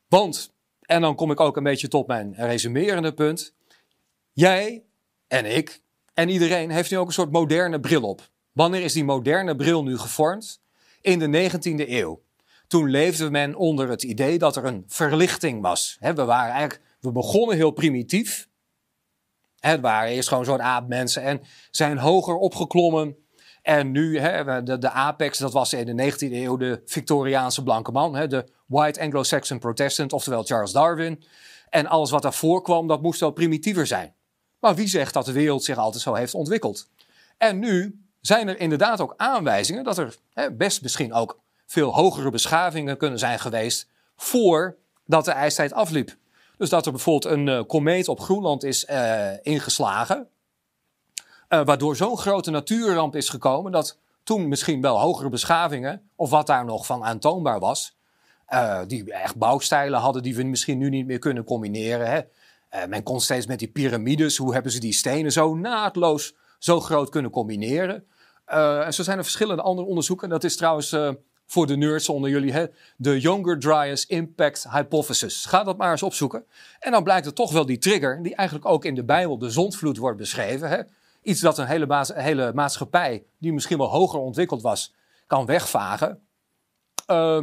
Want, 0.07 0.53
en 0.81 1.01
dan 1.01 1.15
kom 1.15 1.31
ik 1.31 1.39
ook 1.39 1.57
een 1.57 1.63
beetje 1.63 1.87
tot 1.87 2.07
mijn 2.07 2.33
resumerende 2.35 3.13
punt. 3.13 3.53
Jij 4.31 4.83
en 5.27 5.55
ik 5.55 5.81
en 6.13 6.29
iedereen 6.29 6.69
heeft 6.69 6.91
nu 6.91 6.97
ook 6.97 7.07
een 7.07 7.13
soort 7.13 7.31
moderne 7.31 7.79
bril 7.79 8.03
op. 8.03 8.29
Wanneer 8.51 8.81
is 8.81 8.93
die 8.93 9.03
moderne 9.03 9.55
bril 9.55 9.83
nu 9.83 9.97
gevormd? 9.97 10.61
In 11.01 11.19
de 11.19 11.49
19e 11.51 11.89
eeuw. 11.89 12.21
Toen 12.69 12.89
leefde 12.89 13.29
men 13.29 13.55
onder 13.55 13.89
het 13.89 14.03
idee 14.03 14.37
dat 14.37 14.55
er 14.55 14.65
een 14.65 14.83
verlichting 14.87 15.61
was. 15.61 15.97
we, 15.99 16.25
waren 16.25 16.53
eigenlijk, 16.53 16.81
we 16.99 17.11
begonnen 17.11 17.55
heel 17.55 17.71
primitief. 17.71 18.47
Het 19.59 19.81
waren 19.81 20.09
eerst 20.09 20.27
gewoon 20.27 20.45
zo'n 20.45 20.61
aapmensen 20.61 21.23
en 21.23 21.41
zijn 21.71 21.97
hoger 21.97 22.35
opgeklommen. 22.35 23.15
En 23.61 23.91
nu, 23.91 24.19
de, 24.19 24.77
de 24.79 24.89
apex, 24.89 25.37
dat 25.37 25.53
was 25.53 25.73
in 25.73 25.95
de 25.95 26.11
19e 26.11 26.17
eeuw 26.31 26.57
de 26.57 26.81
Victoriaanse 26.85 27.63
blanke 27.63 27.91
man. 27.91 28.11
de 28.29 28.51
White 28.65 29.01
Anglo-Saxon 29.01 29.59
Protestant, 29.59 30.13
oftewel 30.13 30.43
Charles 30.43 30.71
Darwin. 30.71 31.23
En 31.69 31.87
alles 31.87 32.11
wat 32.11 32.21
daarvoor 32.21 32.61
kwam, 32.61 32.87
dat 32.87 33.01
moest 33.01 33.19
wel 33.19 33.31
primitiever 33.31 33.87
zijn. 33.87 34.13
Maar 34.59 34.75
wie 34.75 34.87
zegt 34.87 35.13
dat 35.13 35.25
de 35.25 35.31
wereld 35.31 35.63
zich 35.63 35.77
altijd 35.77 36.03
zo 36.03 36.13
heeft 36.13 36.33
ontwikkeld? 36.33 36.89
En 37.37 37.59
nu 37.59 38.05
zijn 38.21 38.47
er 38.47 38.59
inderdaad 38.59 39.01
ook 39.01 39.13
aanwijzingen 39.17 39.83
dat 39.83 39.97
er 39.97 40.15
best 40.57 40.81
misschien 40.81 41.13
ook 41.13 41.39
veel 41.69 41.93
hogere 41.93 42.29
beschavingen 42.29 42.97
kunnen 42.97 43.19
zijn 43.19 43.39
geweest 43.39 43.89
voordat 44.15 45.25
de 45.25 45.31
ijstijd 45.31 45.73
afliep. 45.73 46.17
Dus 46.57 46.69
dat 46.69 46.85
er 46.85 46.91
bijvoorbeeld 46.91 47.33
een 47.33 47.47
uh, 47.47 47.61
komeet 47.67 48.07
op 48.07 48.19
Groenland 48.19 48.63
is 48.63 48.85
uh, 48.89 49.29
ingeslagen, 49.41 50.27
uh, 51.49 51.65
waardoor 51.65 51.95
zo'n 51.95 52.17
grote 52.17 52.51
natuurramp 52.51 53.15
is 53.15 53.29
gekomen 53.29 53.71
dat 53.71 53.97
toen 54.23 54.47
misschien 54.47 54.81
wel 54.81 54.99
hogere 54.99 55.29
beschavingen, 55.29 56.09
of 56.15 56.29
wat 56.29 56.47
daar 56.47 56.65
nog 56.65 56.85
van 56.85 57.03
aantoonbaar 57.03 57.59
was, 57.59 57.97
die 58.87 59.13
echt 59.13 59.35
bouwstijlen 59.35 59.99
hadden 59.99 60.23
die 60.23 60.35
we 60.35 60.43
misschien 60.43 60.77
nu 60.77 60.89
niet 60.89 61.05
meer 61.05 61.19
kunnen 61.19 61.43
combineren. 61.43 62.09
Hè. 62.11 62.87
men 62.87 63.03
kon 63.03 63.21
steeds 63.21 63.45
met 63.45 63.59
die 63.59 63.67
piramides, 63.67 64.37
hoe 64.37 64.53
hebben 64.53 64.71
ze 64.71 64.79
die 64.79 64.93
stenen 64.93 65.31
zo 65.31 65.55
naadloos 65.55 66.35
zo 66.59 66.79
groot 66.79 67.09
kunnen 67.09 67.31
combineren. 67.31 68.05
En 68.45 68.93
zo 68.93 69.03
zijn 69.03 69.17
er 69.17 69.23
verschillende 69.23 69.61
andere 69.61 69.87
onderzoeken. 69.87 70.29
Dat 70.29 70.43
is 70.43 70.55
trouwens 70.55 70.95
voor 71.49 71.67
de 71.67 71.77
nerds 71.77 72.09
onder 72.09 72.29
jullie 72.29 72.51
hè, 72.51 72.65
de 72.97 73.19
Younger 73.19 73.59
Dryas 73.59 74.05
Impact 74.05 74.67
Hypothesis. 74.71 75.45
Ga 75.45 75.63
dat 75.63 75.77
maar 75.77 75.91
eens 75.91 76.03
opzoeken. 76.03 76.45
En 76.79 76.91
dan 76.91 77.03
blijkt 77.03 77.25
er 77.25 77.33
toch 77.33 77.51
wel 77.51 77.65
die 77.65 77.77
trigger, 77.77 78.23
die 78.23 78.35
eigenlijk 78.35 78.67
ook 78.67 78.85
in 78.85 78.95
de 78.95 79.03
Bijbel 79.03 79.37
de 79.37 79.49
zondvloed 79.49 79.97
wordt 79.97 80.17
beschreven. 80.17 80.69
Hè. 80.69 80.81
Iets 81.21 81.39
dat 81.39 81.57
een 81.57 81.65
hele, 81.65 82.05
hele, 82.13 82.51
maatschappij, 82.53 83.23
die 83.37 83.53
misschien 83.53 83.77
wel 83.77 83.89
hoger 83.89 84.19
ontwikkeld 84.19 84.61
was, 84.61 84.93
kan 85.27 85.45
wegvagen. 85.45 86.19
Uh, 87.07 87.41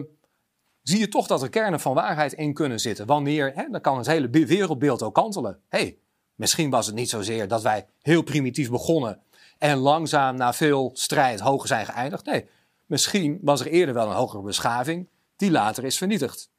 zie 0.82 0.98
je 0.98 1.08
toch 1.08 1.26
dat 1.26 1.42
er 1.42 1.48
kernen 1.48 1.80
van 1.80 1.94
waarheid 1.94 2.32
in 2.32 2.54
kunnen 2.54 2.80
zitten. 2.80 3.06
Wanneer, 3.06 3.52
hè, 3.54 3.68
dan 3.70 3.80
kan 3.80 3.98
het 3.98 4.06
hele 4.06 4.28
wereldbeeld 4.30 5.02
ook 5.02 5.14
kantelen. 5.14 5.60
hey, 5.68 5.98
Misschien 6.36 6.70
was 6.70 6.86
het 6.86 6.94
niet 6.94 7.10
zozeer 7.10 7.48
dat 7.48 7.62
wij 7.62 7.86
heel 8.02 8.22
primitief 8.22 8.70
begonnen 8.70 9.20
en 9.58 9.76
langzaam 9.76 10.36
na 10.36 10.52
veel 10.52 10.90
strijd 10.94 11.40
hoger 11.40 11.68
zijn 11.68 11.86
geëindigd. 11.86 12.24
Nee, 12.24 12.48
misschien 12.86 13.38
was 13.42 13.60
er 13.60 13.66
eerder 13.66 13.94
wel 13.94 14.06
een 14.06 14.16
hogere 14.16 14.42
beschaving 14.42 15.08
die 15.36 15.50
later 15.50 15.84
is 15.84 15.98
vernietigd. 15.98 16.50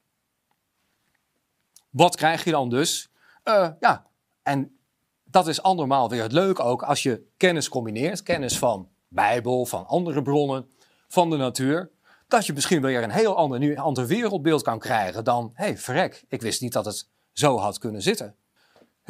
Wat 1.90 2.16
krijg 2.16 2.44
je 2.44 2.52
dan 2.52 2.70
dus? 2.70 3.12
Uh, 3.44 3.70
ja, 3.80 4.08
en 4.44 4.78
dat 5.24 5.48
is 5.48 5.62
andermaal 5.62 6.10
weer 6.10 6.22
het 6.22 6.32
leuke 6.32 6.62
ook 6.62 6.84
als 6.84 7.04
je 7.04 7.28
kennis 7.38 7.70
combineert, 7.70 8.24
kennis 8.24 8.58
van 8.58 8.90
Bijbel, 9.08 9.66
van 9.66 9.86
andere 9.86 10.22
bronnen, 10.22 10.70
van 11.08 11.30
de 11.30 11.38
natuur, 11.38 11.92
dat 12.28 12.46
je 12.46 12.54
misschien 12.54 12.82
weer 12.82 13.04
een 13.04 13.10
heel 13.10 13.36
ander, 13.36 13.78
ander 13.78 14.08
wereldbeeld 14.08 14.62
kan 14.62 14.80
krijgen 14.80 15.24
dan, 15.24 15.52
hé, 15.54 15.66
hey, 15.66 15.78
verrek, 15.78 16.26
ik 16.28 16.42
wist 16.42 16.62
niet 16.62 16.74
dat 16.74 16.86
het 16.86 17.10
zo 17.32 17.58
had 17.58 17.78
kunnen 17.78 18.02
zitten 18.02 18.36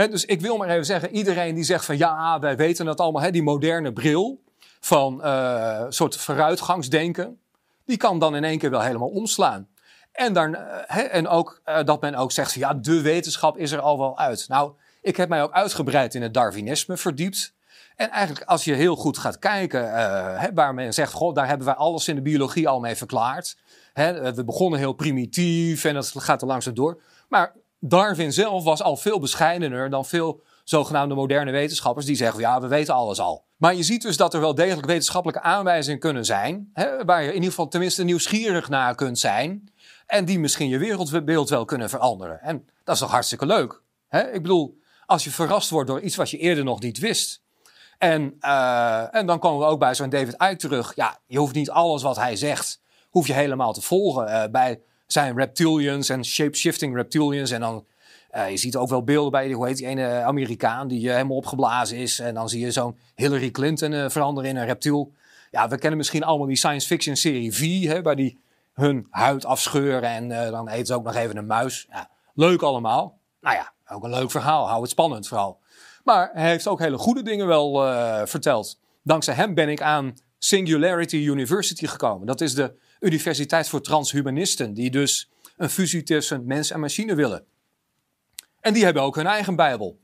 dus 0.06 0.26
ik 0.26 0.42
wil 0.42 0.58
maar 0.58 0.70
even 0.70 0.86
zeggen, 0.86 1.16
iedereen 1.16 1.56
die 1.56 1.64
zegt 1.64 1.86
van 1.86 1.98
ja, 1.98 2.40
wij 2.40 2.58
weten 2.58 2.86
dat 2.86 3.00
allemaal, 3.00 3.32
die 3.32 3.44
moderne 3.44 3.94
bril 3.94 4.44
van 4.88 5.22
uh, 5.24 5.86
soort 5.90 6.18
vooruitgangsdenken, 6.18 7.40
die 7.86 7.98
kan 7.98 8.20
dan 8.20 8.36
in 8.36 8.44
één 8.44 8.58
keer 8.58 8.70
wel 8.70 8.82
helemaal 8.82 9.08
omslaan. 9.08 9.68
En, 10.12 10.34
dan, 10.34 10.56
uh, 10.56 11.16
en 11.16 11.28
ook 11.28 11.62
uh, 11.66 11.84
dat 11.84 12.02
men 12.02 12.16
ook 12.16 12.32
zegt 12.32 12.54
ja, 12.54 12.74
de 12.74 13.02
wetenschap 13.02 13.58
is 13.58 13.72
er 13.72 13.80
al 13.80 13.98
wel 13.98 14.18
uit. 14.18 14.46
Nou, 14.48 14.72
ik 15.02 15.18
heb 15.18 15.30
mij 15.30 15.44
ook 15.44 15.52
uitgebreid 15.52 16.16
in 16.16 16.22
het 16.22 16.34
Darwinisme 16.34 16.98
verdiept. 16.98 17.54
En 17.96 18.10
eigenlijk 18.10 18.50
als 18.50 18.64
je 18.64 18.74
heel 18.74 18.96
goed 18.96 19.18
gaat 19.18 19.40
kijken, 19.40 19.82
waar 20.54 20.74
men 20.74 20.94
zegt, 20.94 21.14
goh, 21.14 21.34
daar 21.34 21.48
hebben 21.48 21.66
wij 21.66 21.76
alles 21.76 22.08
in 22.08 22.16
de 22.16 22.22
biologie 22.22 22.68
al 22.68 22.80
mee 22.80 22.96
verklaard. 22.96 23.58
we 23.94 24.44
begonnen 24.46 24.80
heel 24.80 24.94
primitief 24.94 25.84
en 25.84 25.94
dat 25.94 26.14
gaat 26.16 26.42
er 26.42 26.48
langzaam 26.48 26.74
door. 26.74 27.02
Maar 27.30 27.54
Darwin 27.80 28.34
zelf 28.34 28.64
was 28.64 28.82
al 28.82 28.98
veel 28.98 29.20
bescheidener 29.20 29.90
dan 29.90 30.06
veel 30.06 30.42
zogenaamde 30.64 31.16
moderne 31.16 31.52
wetenschappers 31.52 32.06
die 32.06 32.16
zeggen: 32.16 32.40
ja, 32.40 32.62
we 32.62 32.68
weten 32.68 32.94
alles 32.94 33.20
al. 33.20 33.47
Maar 33.58 33.76
je 33.76 33.84
ziet 33.84 34.02
dus 34.02 34.18
dat 34.18 34.34
er 34.34 34.40
wel 34.40 34.56
degelijk 34.56 34.88
wetenschappelijke 34.88 35.42
aanwijzingen 35.42 36.00
kunnen 36.00 36.26
zijn, 36.26 36.70
hè, 36.74 37.06
waar 37.06 37.22
je 37.22 37.28
in 37.28 37.34
ieder 37.34 37.50
geval 37.50 37.68
tenminste 37.68 38.04
nieuwsgierig 38.04 38.70
naar 38.70 38.96
kunt 38.96 39.20
zijn. 39.20 39.72
En 40.06 40.26
die 40.26 40.40
misschien 40.40 40.70
je 40.70 40.78
wereldbeeld 40.78 41.50
wel 41.50 41.66
kunnen 41.66 41.90
veranderen. 41.90 42.42
En 42.42 42.66
dat 42.84 42.96
is 42.96 43.02
toch 43.02 43.12
hartstikke 43.12 43.46
leuk. 43.46 43.82
Hè? 44.08 44.32
Ik 44.32 44.42
bedoel, 44.42 44.80
als 45.06 45.24
je 45.24 45.32
verrast 45.32 45.70
wordt 45.70 45.88
door 45.88 46.02
iets 46.02 46.16
wat 46.16 46.30
je 46.30 46.38
eerder 46.38 46.64
nog 46.64 46.80
niet 46.82 47.00
wist. 47.00 47.42
En, 47.98 48.36
uh, 48.42 49.16
en 49.16 49.26
dan 49.26 49.40
komen 49.40 49.60
we 49.60 49.72
ook 49.72 49.80
bij 49.80 49.96
zo'n 49.96 50.10
David 50.10 50.34
Icke 50.34 50.56
terug. 50.56 50.96
Ja, 50.96 51.20
je 51.26 51.38
hoeft 51.38 51.56
niet 51.56 51.70
alles 51.70 52.02
wat 52.02 52.16
hij 52.16 52.36
zegt, 52.36 52.82
hoef 53.10 53.28
je 53.28 53.34
helemaal 53.34 53.74
te 53.74 53.82
volgen. 53.82 54.28
Uh, 54.28 54.44
bij 54.52 54.82
zijn 55.08 55.38
reptilians 55.38 56.10
en 56.10 56.26
shape-shifting 56.26 56.96
reptilians. 56.96 57.52
En 57.52 57.60
dan, 57.60 57.86
uh, 58.38 58.50
je 58.50 58.58
ziet 58.58 58.76
ook 58.76 58.90
wel 58.90 59.04
beelden 59.04 59.32
bij, 59.32 59.52
hoe 59.52 59.68
heet 59.68 59.78
die 59.78 59.88
ene 59.88 60.22
Amerikaan 60.22 60.88
die 60.88 61.06
uh, 61.06 61.12
helemaal 61.12 61.38
opgeblazen 61.38 61.98
is. 61.98 62.20
En 62.20 62.34
dan 62.34 62.50
zie 62.50 62.60
je 62.60 62.72
zo'n 62.72 62.98
Hillary 63.16 63.52
Clinton 63.52 63.92
uh, 63.92 64.10
veranderen 64.10 64.50
in 64.50 64.56
een 64.56 64.66
reptiel. 64.66 65.14
Ja, 65.52 65.68
we 65.68 65.78
kennen 65.78 65.98
misschien 65.98 66.24
allemaal 66.24 66.48
die 66.48 66.56
science 66.56 66.88
fiction 66.88 67.16
serie 67.16 67.54
V, 67.54 67.84
hè, 67.86 68.02
waar 68.02 68.16
die 68.16 68.40
hun 68.74 69.08
huid 69.10 69.46
afscheuren 69.46 70.10
en 70.10 70.52
dan 70.52 70.70
eten 70.70 70.86
ze 70.86 70.94
ook 70.94 71.04
nog 71.04 71.16
even 71.16 71.38
een 71.38 71.46
muis. 71.46 71.88
Ja, 71.90 72.10
leuk 72.34 72.62
allemaal. 72.62 73.20
Nou 73.42 73.56
ja, 73.56 73.72
ook 73.88 74.04
een 74.04 74.10
leuk 74.10 74.32
verhaal. 74.32 74.68
Hou 74.68 74.82
het 74.82 74.90
spannend 74.90 75.28
vooral. 75.28 75.60
Maar 76.04 76.30
hij 76.34 76.50
heeft 76.50 76.68
ook 76.68 76.80
hele 76.80 76.98
goede 76.98 77.24
dingen 77.24 77.48
wel 77.48 77.74
verteld. 78.28 78.80
Dankzij 79.04 79.34
hem 79.34 79.54
ben 79.54 79.70
ik 79.70 79.82
aan 79.82 80.14
Singularity 80.38 81.16
University 81.16 81.88
gekomen. 81.88 82.28
Dat 82.28 82.42
is 82.42 82.54
de 82.54 82.74
Universiteit 83.00 83.70
voor 83.70 83.82
Transhumanisten, 83.82 84.74
die 84.74 84.92
dus 84.92 85.30
een 85.58 85.70
fusie 85.70 86.04
tussen 86.04 86.46
mens 86.46 86.72
en 86.72 86.80
machine 86.80 87.16
willen. 87.16 87.46
En 88.68 88.74
die 88.74 88.84
hebben 88.84 89.04
ook 89.04 89.16
hun 89.16 89.28
eigen 89.28 89.56
Bijbel. 89.56 90.00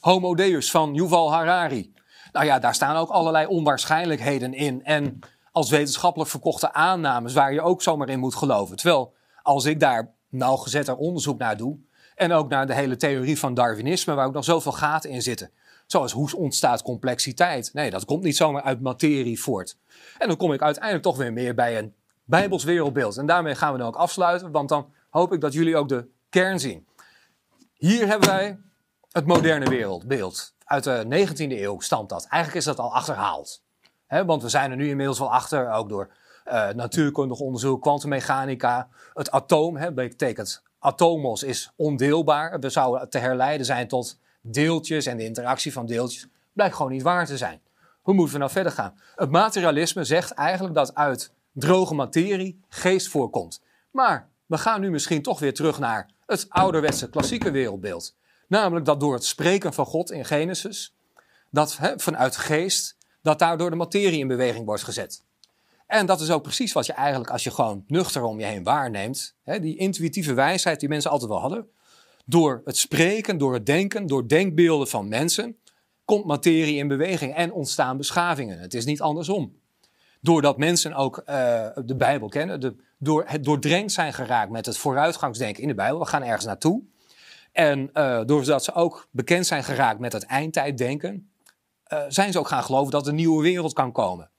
Homo 0.00 0.34
Deus 0.34 0.70
van 0.70 0.94
Yuval 0.94 1.32
Harari. 1.32 1.92
Nou 2.32 2.46
ja, 2.46 2.58
daar 2.58 2.74
staan 2.74 2.96
ook 2.96 3.08
allerlei 3.08 3.46
onwaarschijnlijkheden 3.46 4.54
in. 4.54 4.84
En 4.84 5.18
als 5.52 5.70
wetenschappelijk 5.70 6.30
verkochte 6.30 6.72
aannames 6.72 7.32
waar 7.32 7.52
je 7.52 7.60
ook 7.60 7.82
zomaar 7.82 8.08
in 8.08 8.18
moet 8.18 8.34
geloven. 8.34 8.76
Terwijl 8.76 9.14
als 9.42 9.64
ik 9.64 9.80
daar 9.80 10.14
nauwgezetter 10.28 10.96
onderzoek 10.96 11.38
naar 11.38 11.56
doe. 11.56 11.78
En 12.14 12.32
ook 12.32 12.48
naar 12.48 12.66
de 12.66 12.74
hele 12.74 12.96
theorie 12.96 13.38
van 13.38 13.54
Darwinisme, 13.54 14.14
waar 14.14 14.26
ook 14.26 14.34
nog 14.34 14.44
zoveel 14.44 14.72
gaten 14.72 15.10
in 15.10 15.22
zitten. 15.22 15.50
Zoals 15.86 16.12
hoe 16.12 16.36
ontstaat 16.36 16.82
complexiteit? 16.82 17.70
Nee, 17.72 17.90
dat 17.90 18.04
komt 18.04 18.22
niet 18.22 18.36
zomaar 18.36 18.62
uit 18.62 18.80
materie 18.80 19.40
voort. 19.40 19.78
En 20.18 20.28
dan 20.28 20.36
kom 20.36 20.52
ik 20.52 20.62
uiteindelijk 20.62 21.04
toch 21.04 21.16
weer 21.16 21.32
meer 21.32 21.54
bij 21.54 21.78
een 21.78 21.94
Bijbels 22.24 22.64
wereldbeeld. 22.64 23.16
En 23.16 23.26
daarmee 23.26 23.54
gaan 23.54 23.72
we 23.72 23.78
dan 23.78 23.86
ook 23.86 23.96
afsluiten, 23.96 24.50
want 24.50 24.68
dan 24.68 24.92
hoop 25.10 25.32
ik 25.32 25.40
dat 25.40 25.52
jullie 25.52 25.76
ook 25.76 25.88
de 25.88 26.08
kern 26.28 26.60
zien. 26.60 26.86
Hier 27.82 28.06
hebben 28.06 28.28
wij 28.28 28.58
het 29.10 29.26
moderne 29.26 29.68
wereldbeeld. 29.68 30.54
Uit 30.64 30.84
de 30.84 31.04
19e 31.04 31.36
eeuw 31.36 31.80
stamt 31.80 32.08
dat. 32.08 32.26
Eigenlijk 32.26 32.60
is 32.60 32.64
dat 32.64 32.78
al 32.78 32.94
achterhaald. 32.94 33.62
want 34.08 34.42
we 34.42 34.48
zijn 34.48 34.70
er 34.70 34.76
nu 34.76 34.88
inmiddels 34.88 35.18
wel 35.18 35.32
achter, 35.32 35.72
ook 35.72 35.88
door 35.88 36.10
uh, 36.46 36.68
natuurkundig 36.68 37.38
onderzoek, 37.38 37.82
kwantummechanica. 37.82 38.88
Het 39.14 39.30
atoom 39.30 39.76
he, 39.76 39.92
betekent 39.92 40.62
atomos 40.78 41.42
is 41.42 41.72
ondeelbaar. 41.76 42.60
We 42.60 42.70
zouden 42.70 43.08
te 43.08 43.18
herleiden 43.18 43.66
zijn 43.66 43.88
tot 43.88 44.18
deeltjes 44.40 45.06
en 45.06 45.16
de 45.16 45.24
interactie 45.24 45.72
van 45.72 45.86
deeltjes. 45.86 46.26
Blijkt 46.52 46.74
gewoon 46.74 46.92
niet 46.92 47.02
waar 47.02 47.26
te 47.26 47.36
zijn. 47.36 47.60
Hoe 48.02 48.14
moeten 48.14 48.32
we 48.32 48.40
nou 48.40 48.50
verder 48.50 48.72
gaan? 48.72 48.98
Het 49.16 49.30
materialisme 49.30 50.04
zegt 50.04 50.30
eigenlijk 50.30 50.74
dat 50.74 50.94
uit 50.94 51.32
droge 51.52 51.94
materie 51.94 52.60
geest 52.68 53.08
voorkomt. 53.08 53.62
Maar 53.90 54.30
we 54.46 54.58
gaan 54.58 54.80
nu 54.80 54.90
misschien 54.90 55.22
toch 55.22 55.38
weer 55.38 55.54
terug 55.54 55.78
naar 55.78 56.10
het 56.26 56.46
ouderwetse 56.48 57.08
klassieke 57.08 57.50
wereldbeeld. 57.50 58.16
Namelijk 58.48 58.86
dat 58.86 59.00
door 59.00 59.14
het 59.14 59.24
spreken 59.24 59.72
van 59.72 59.86
God 59.86 60.10
in 60.10 60.24
Genesis, 60.24 60.94
dat 61.50 61.76
hè, 61.76 61.98
vanuit 61.98 62.36
geest, 62.36 62.96
dat 63.22 63.38
daardoor 63.38 63.70
de 63.70 63.76
materie 63.76 64.18
in 64.18 64.28
beweging 64.28 64.64
wordt 64.66 64.82
gezet. 64.82 65.24
En 65.86 66.06
dat 66.06 66.20
is 66.20 66.30
ook 66.30 66.42
precies 66.42 66.72
wat 66.72 66.86
je 66.86 66.92
eigenlijk, 66.92 67.30
als 67.30 67.44
je 67.44 67.50
gewoon 67.50 67.84
nuchter 67.86 68.22
om 68.22 68.38
je 68.38 68.46
heen 68.46 68.62
waarneemt, 68.62 69.34
die 69.44 69.76
intuïtieve 69.76 70.34
wijsheid 70.34 70.80
die 70.80 70.88
mensen 70.88 71.10
altijd 71.10 71.30
wel 71.30 71.40
hadden, 71.40 71.68
door 72.24 72.60
het 72.64 72.76
spreken, 72.76 73.38
door 73.38 73.52
het 73.52 73.66
denken, 73.66 74.06
door 74.06 74.28
denkbeelden 74.28 74.88
van 74.88 75.08
mensen, 75.08 75.56
komt 76.04 76.24
materie 76.24 76.76
in 76.76 76.88
beweging 76.88 77.34
en 77.34 77.52
ontstaan 77.52 77.96
beschavingen. 77.96 78.58
Het 78.58 78.74
is 78.74 78.84
niet 78.84 79.00
andersom. 79.00 79.60
Doordat 80.24 80.58
mensen 80.58 80.94
ook 80.94 81.16
uh, 81.18 81.24
de 81.84 81.96
Bijbel 81.96 82.28
kennen, 82.28 82.60
de, 82.60 82.74
door 82.98 83.24
het 83.26 83.44
doordrenkt 83.44 83.92
zijn 83.92 84.12
geraakt 84.12 84.50
met 84.50 84.66
het 84.66 84.78
vooruitgangsdenken 84.78 85.62
in 85.62 85.68
de 85.68 85.74
Bijbel. 85.74 85.98
We 85.98 86.06
gaan 86.06 86.22
ergens 86.22 86.44
naartoe. 86.44 86.82
En 87.52 87.90
uh, 87.94 88.20
doordat 88.24 88.64
ze 88.64 88.74
ook 88.74 89.08
bekend 89.10 89.46
zijn 89.46 89.64
geraakt 89.64 89.98
met 89.98 90.12
het 90.12 90.24
eindtijddenken, 90.24 91.30
uh, 91.92 91.98
zijn 92.08 92.32
ze 92.32 92.38
ook 92.38 92.48
gaan 92.48 92.62
geloven 92.62 92.90
dat 92.90 93.06
een 93.06 93.14
nieuwe 93.14 93.42
wereld 93.42 93.72
kan 93.72 93.92
komen. 93.92 94.30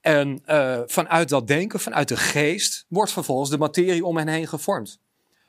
En 0.00 0.42
vanuit 0.86 1.28
dat 1.28 1.46
denken, 1.46 1.80
vanuit 1.80 2.08
de 2.08 2.16
geest, 2.16 2.86
wordt 2.88 3.12
vervolgens 3.12 3.50
de 3.50 3.58
materie 3.58 4.04
om 4.04 4.16
hen 4.16 4.28
heen 4.28 4.48
gevormd. 4.48 5.00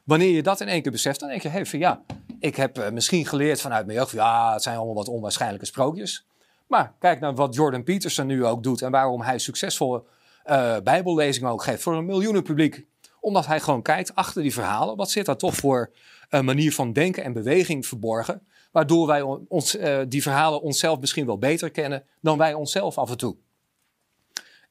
Wanneer 0.03 0.29
je 0.35 0.43
dat 0.43 0.61
in 0.61 0.67
één 0.67 0.81
keer 0.81 0.91
beseft, 0.91 1.19
dan 1.19 1.29
denk 1.29 1.41
je, 1.41 1.49
hey, 1.49 1.65
van, 1.65 1.79
ja, 1.79 2.01
ik 2.39 2.55
heb 2.55 2.91
misschien 2.91 3.25
geleerd 3.25 3.61
vanuit 3.61 3.85
mijn 3.85 3.97
jeugd, 3.97 4.11
ja, 4.11 4.53
het 4.53 4.63
zijn 4.63 4.75
allemaal 4.75 4.95
wat 4.95 5.07
onwaarschijnlijke 5.07 5.65
sprookjes. 5.65 6.25
Maar 6.71 6.93
kijk 6.99 7.19
naar 7.19 7.35
wat 7.35 7.55
Jordan 7.55 7.83
Peterson 7.83 8.25
nu 8.25 8.45
ook 8.45 8.63
doet 8.63 8.81
en 8.81 8.91
waarom 8.91 9.21
hij 9.21 9.39
succesvolle 9.39 10.03
uh, 10.45 10.77
bijbellezingen 10.83 11.49
ook 11.49 11.63
geeft 11.63 11.81
voor 11.81 11.93
een 11.95 12.05
miljoenen 12.05 12.43
publiek. 12.43 12.85
Omdat 13.19 13.45
hij 13.45 13.59
gewoon 13.59 13.81
kijkt 13.81 14.15
achter 14.15 14.41
die 14.41 14.53
verhalen, 14.53 14.95
wat 14.95 15.11
zit 15.11 15.25
daar 15.25 15.37
toch 15.37 15.55
voor 15.55 15.91
een 16.29 16.45
manier 16.45 16.73
van 16.73 16.93
denken 16.93 17.23
en 17.23 17.33
beweging 17.33 17.87
verborgen, 17.87 18.47
waardoor 18.71 19.07
wij 19.07 19.21
ons, 19.47 19.75
uh, 19.75 19.99
die 20.07 20.21
verhalen 20.21 20.61
onszelf 20.61 20.99
misschien 20.99 21.25
wel 21.25 21.37
beter 21.37 21.71
kennen 21.71 22.03
dan 22.21 22.37
wij 22.37 22.53
onszelf 22.53 22.97
af 22.97 23.09
en 23.09 23.17
toe. 23.17 23.35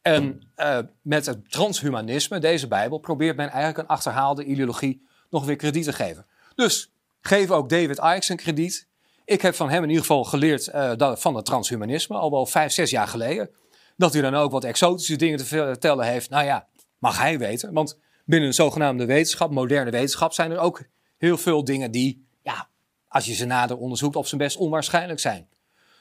En 0.03 0.43
met 1.03 1.27
het 1.27 1.51
transhumanisme, 1.51 2.39
deze 2.39 2.69
Bijbel, 2.69 2.99
probeert 2.99 3.37
men 3.37 3.49
eigenlijk 3.49 3.79
een 3.79 3.97
achterhaalde 3.97 4.45
ideologie 4.45 5.07
nog 5.31 5.45
weer 5.45 5.57
krediet 5.57 5.85
te 5.85 5.93
geven. 5.93 6.27
Dus 6.55 6.93
geef 7.21 7.51
ook 7.51 7.69
David 7.69 7.99
Icke 7.99 8.31
een 8.31 8.37
krediet. 8.37 8.89
Ik 9.31 9.43
heb 9.43 9.55
van 9.55 9.71
hem 9.71 9.83
in 9.83 9.89
ieder 9.89 10.05
geval 10.05 10.25
geleerd 10.25 10.69
uh, 10.69 10.93
dat, 10.97 11.21
van 11.21 11.35
het 11.35 11.45
transhumanisme, 11.45 12.17
al 12.17 12.31
wel 12.31 12.47
vijf, 12.47 12.73
zes 12.73 12.91
jaar 12.91 13.09
geleden. 13.09 13.51
Dat 13.97 14.13
hij 14.13 14.23
dan 14.23 14.35
ook 14.35 14.51
wat 14.51 14.65
exotische 14.65 15.17
dingen 15.17 15.39
te 15.39 15.45
vertellen 15.45 16.07
heeft. 16.07 16.31
Nou 16.31 16.45
ja, 16.45 16.67
mag 16.99 17.19
hij 17.19 17.39
weten. 17.39 17.73
Want 17.73 17.99
binnen 18.25 18.49
een 18.49 18.55
zogenaamde 18.55 19.05
wetenschap, 19.05 19.51
moderne 19.51 19.91
wetenschap, 19.91 20.33
zijn 20.33 20.51
er 20.51 20.59
ook 20.59 20.83
heel 21.19 21.39
veel 21.39 21.65
dingen 21.65 21.91
die, 21.91 22.27
ja, 22.43 22.69
als 23.09 23.27
je 23.27 23.35
ze 23.35 23.45
nader 23.45 23.77
onderzoekt, 23.77 24.17
op 24.17 24.27
zijn 24.27 24.41
best 24.41 24.57
onwaarschijnlijk 24.57 25.21
zijn. 25.21 25.49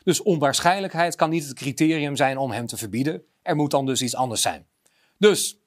Dus 0.04 0.22
onwaarschijnlijkheid 0.22 1.16
kan 1.16 1.30
niet 1.30 1.44
het 1.44 1.54
criterium 1.54 2.16
zijn 2.16 2.38
om 2.38 2.52
hem 2.52 2.66
te 2.66 2.78
verbieden. 2.78 3.24
Er 3.42 3.56
moet 3.56 3.72
dan 3.72 3.86
dus 3.86 4.02
iets 4.02 4.16
anders 4.16 4.42
zijn. 4.42 4.66
Dus 5.18 5.60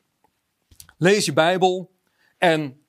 lees 0.98 1.24
je 1.24 1.32
Bijbel 1.32 1.90
en 2.38 2.80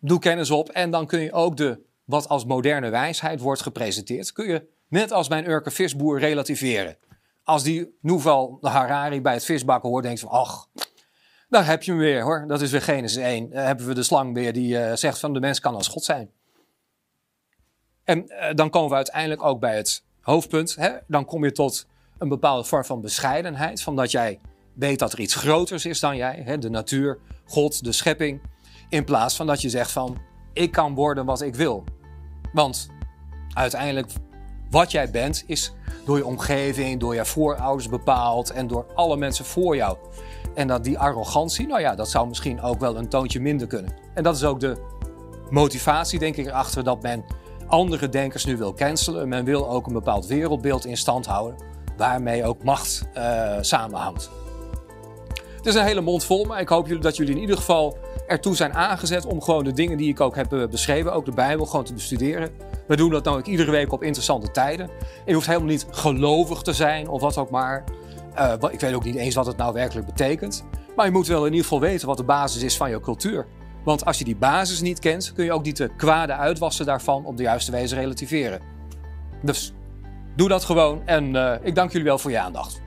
doe 0.00 0.18
kennis 0.18 0.50
op 0.50 0.68
en 0.68 0.90
dan 0.90 1.06
kun 1.06 1.20
je 1.20 1.32
ook 1.32 1.56
de, 1.56 1.88
wat 2.10 2.28
als 2.28 2.44
moderne 2.44 2.90
wijsheid 2.90 3.40
wordt 3.40 3.62
gepresenteerd, 3.62 4.32
kun 4.32 4.48
je 4.48 4.68
net 4.88 5.12
als 5.12 5.28
mijn 5.28 5.48
Urke 5.48 5.70
visboer 5.70 6.18
relativeren. 6.18 6.96
Als 7.42 7.62
die 7.62 7.98
Nouvel 8.00 8.58
Harari 8.60 9.20
bij 9.20 9.32
het 9.32 9.44
visbakken 9.44 9.88
hoort, 9.88 10.04
denkt 10.04 10.20
van, 10.20 10.30
ach, 10.30 10.68
daar 11.48 11.66
heb 11.66 11.82
je 11.82 11.90
hem 11.90 12.00
weer 12.00 12.22
hoor. 12.22 12.44
Dat 12.46 12.60
is 12.60 12.70
weer 12.70 12.82
Genesis 12.82 13.22
1. 13.22 13.50
Dan 13.50 13.64
hebben 13.64 13.86
we 13.86 13.94
de 13.94 14.02
slang 14.02 14.34
weer 14.34 14.52
die 14.52 14.74
uh, 14.74 14.92
zegt 14.94 15.18
van 15.18 15.32
de 15.32 15.40
mens 15.40 15.60
kan 15.60 15.74
als 15.74 15.88
God 15.88 16.04
zijn. 16.04 16.30
En 18.04 18.24
uh, 18.26 18.54
dan 18.54 18.70
komen 18.70 18.88
we 18.88 18.94
uiteindelijk 18.94 19.42
ook 19.42 19.60
bij 19.60 19.76
het 19.76 20.04
hoofdpunt. 20.20 20.74
Hè? 20.74 20.90
Dan 21.06 21.24
kom 21.24 21.44
je 21.44 21.52
tot 21.52 21.86
een 22.18 22.28
bepaalde 22.28 22.64
vorm 22.64 22.84
van 22.84 23.00
bescheidenheid. 23.00 23.82
Van 23.82 23.96
dat 23.96 24.10
jij 24.10 24.40
weet 24.74 24.98
dat 24.98 25.12
er 25.12 25.20
iets 25.20 25.34
groters 25.34 25.86
is 25.86 26.00
dan 26.00 26.16
jij. 26.16 26.42
Hè? 26.44 26.58
De 26.58 26.70
natuur, 26.70 27.18
God, 27.44 27.84
de 27.84 27.92
schepping. 27.92 28.40
In 28.88 29.04
plaats 29.04 29.36
van 29.36 29.46
dat 29.46 29.60
je 29.60 29.68
zegt 29.68 29.92
van, 29.92 30.18
ik 30.52 30.72
kan 30.72 30.94
worden 30.94 31.24
wat 31.24 31.40
ik 31.40 31.54
wil. 31.54 31.84
Want 32.52 32.88
uiteindelijk, 33.52 34.12
wat 34.70 34.90
jij 34.90 35.10
bent, 35.10 35.44
is 35.46 35.72
door 36.04 36.16
je 36.16 36.26
omgeving, 36.26 37.00
door 37.00 37.14
je 37.14 37.24
voorouders 37.24 37.88
bepaald 37.88 38.50
en 38.50 38.66
door 38.66 38.86
alle 38.94 39.16
mensen 39.16 39.44
voor 39.44 39.76
jou. 39.76 39.96
En 40.54 40.66
dat 40.66 40.84
die 40.84 40.98
arrogantie, 40.98 41.66
nou 41.66 41.80
ja, 41.80 41.94
dat 41.94 42.10
zou 42.10 42.28
misschien 42.28 42.60
ook 42.60 42.80
wel 42.80 42.96
een 42.96 43.08
toontje 43.08 43.40
minder 43.40 43.66
kunnen. 43.66 43.92
En 44.14 44.22
dat 44.22 44.36
is 44.36 44.44
ook 44.44 44.60
de 44.60 44.76
motivatie, 45.50 46.18
denk 46.18 46.36
ik, 46.36 46.46
erachter 46.46 46.84
dat 46.84 47.02
men 47.02 47.24
andere 47.66 48.08
denkers 48.08 48.44
nu 48.44 48.56
wil 48.56 48.74
cancelen. 48.74 49.28
Men 49.28 49.44
wil 49.44 49.68
ook 49.68 49.86
een 49.86 49.92
bepaald 49.92 50.26
wereldbeeld 50.26 50.86
in 50.86 50.96
stand 50.96 51.26
houden, 51.26 51.58
waarmee 51.96 52.44
ook 52.44 52.62
macht 52.62 53.08
uh, 53.16 53.56
samenhangt. 53.60 54.30
Het 55.60 55.68
is 55.68 55.74
een 55.74 55.86
hele 55.86 56.00
mond 56.00 56.24
vol, 56.24 56.44
maar 56.44 56.60
ik 56.60 56.68
hoop 56.68 57.02
dat 57.02 57.16
jullie 57.16 57.34
in 57.34 57.40
ieder 57.40 57.56
geval 57.56 57.98
ertoe 58.26 58.56
zijn 58.56 58.74
aangezet 58.74 59.26
om 59.26 59.42
gewoon 59.42 59.64
de 59.64 59.72
dingen 59.72 59.96
die 59.96 60.08
ik 60.08 60.20
ook 60.20 60.36
heb 60.36 60.68
beschreven, 60.70 61.12
ook 61.12 61.24
de 61.24 61.32
Bijbel, 61.32 61.66
gewoon 61.66 61.84
te 61.84 61.92
bestuderen. 61.92 62.50
We 62.86 62.96
doen 62.96 63.10
dat 63.10 63.24
dan 63.24 63.36
ook 63.36 63.46
iedere 63.46 63.70
week 63.70 63.92
op 63.92 64.02
interessante 64.02 64.50
tijden. 64.50 64.90
je 65.26 65.34
hoeft 65.34 65.46
helemaal 65.46 65.68
niet 65.68 65.86
gelovig 65.90 66.62
te 66.62 66.72
zijn 66.72 67.08
of 67.08 67.20
wat 67.20 67.38
ook 67.38 67.50
maar. 67.50 67.84
Uh, 68.38 68.52
ik 68.70 68.80
weet 68.80 68.94
ook 68.94 69.04
niet 69.04 69.14
eens 69.14 69.34
wat 69.34 69.46
het 69.46 69.56
nou 69.56 69.72
werkelijk 69.72 70.06
betekent. 70.06 70.64
Maar 70.96 71.06
je 71.06 71.12
moet 71.12 71.26
wel 71.26 71.40
in 71.46 71.50
ieder 71.50 71.62
geval 71.62 71.80
weten 71.80 72.06
wat 72.06 72.16
de 72.16 72.24
basis 72.24 72.62
is 72.62 72.76
van 72.76 72.90
je 72.90 73.00
cultuur. 73.00 73.46
Want 73.84 74.04
als 74.04 74.18
je 74.18 74.24
die 74.24 74.36
basis 74.36 74.80
niet 74.80 74.98
kent, 74.98 75.32
kun 75.32 75.44
je 75.44 75.52
ook 75.52 75.64
niet 75.64 75.76
de 75.76 75.90
kwade 75.96 76.32
uitwassen 76.32 76.86
daarvan 76.86 77.24
op 77.24 77.36
de 77.36 77.42
juiste 77.42 77.70
wijze 77.70 77.94
relativeren. 77.94 78.60
Dus 79.42 79.72
doe 80.36 80.48
dat 80.48 80.64
gewoon 80.64 81.02
en 81.06 81.34
uh, 81.34 81.54
ik 81.62 81.74
dank 81.74 81.90
jullie 81.90 82.06
wel 82.06 82.18
voor 82.18 82.30
je 82.30 82.40
aandacht. 82.40 82.80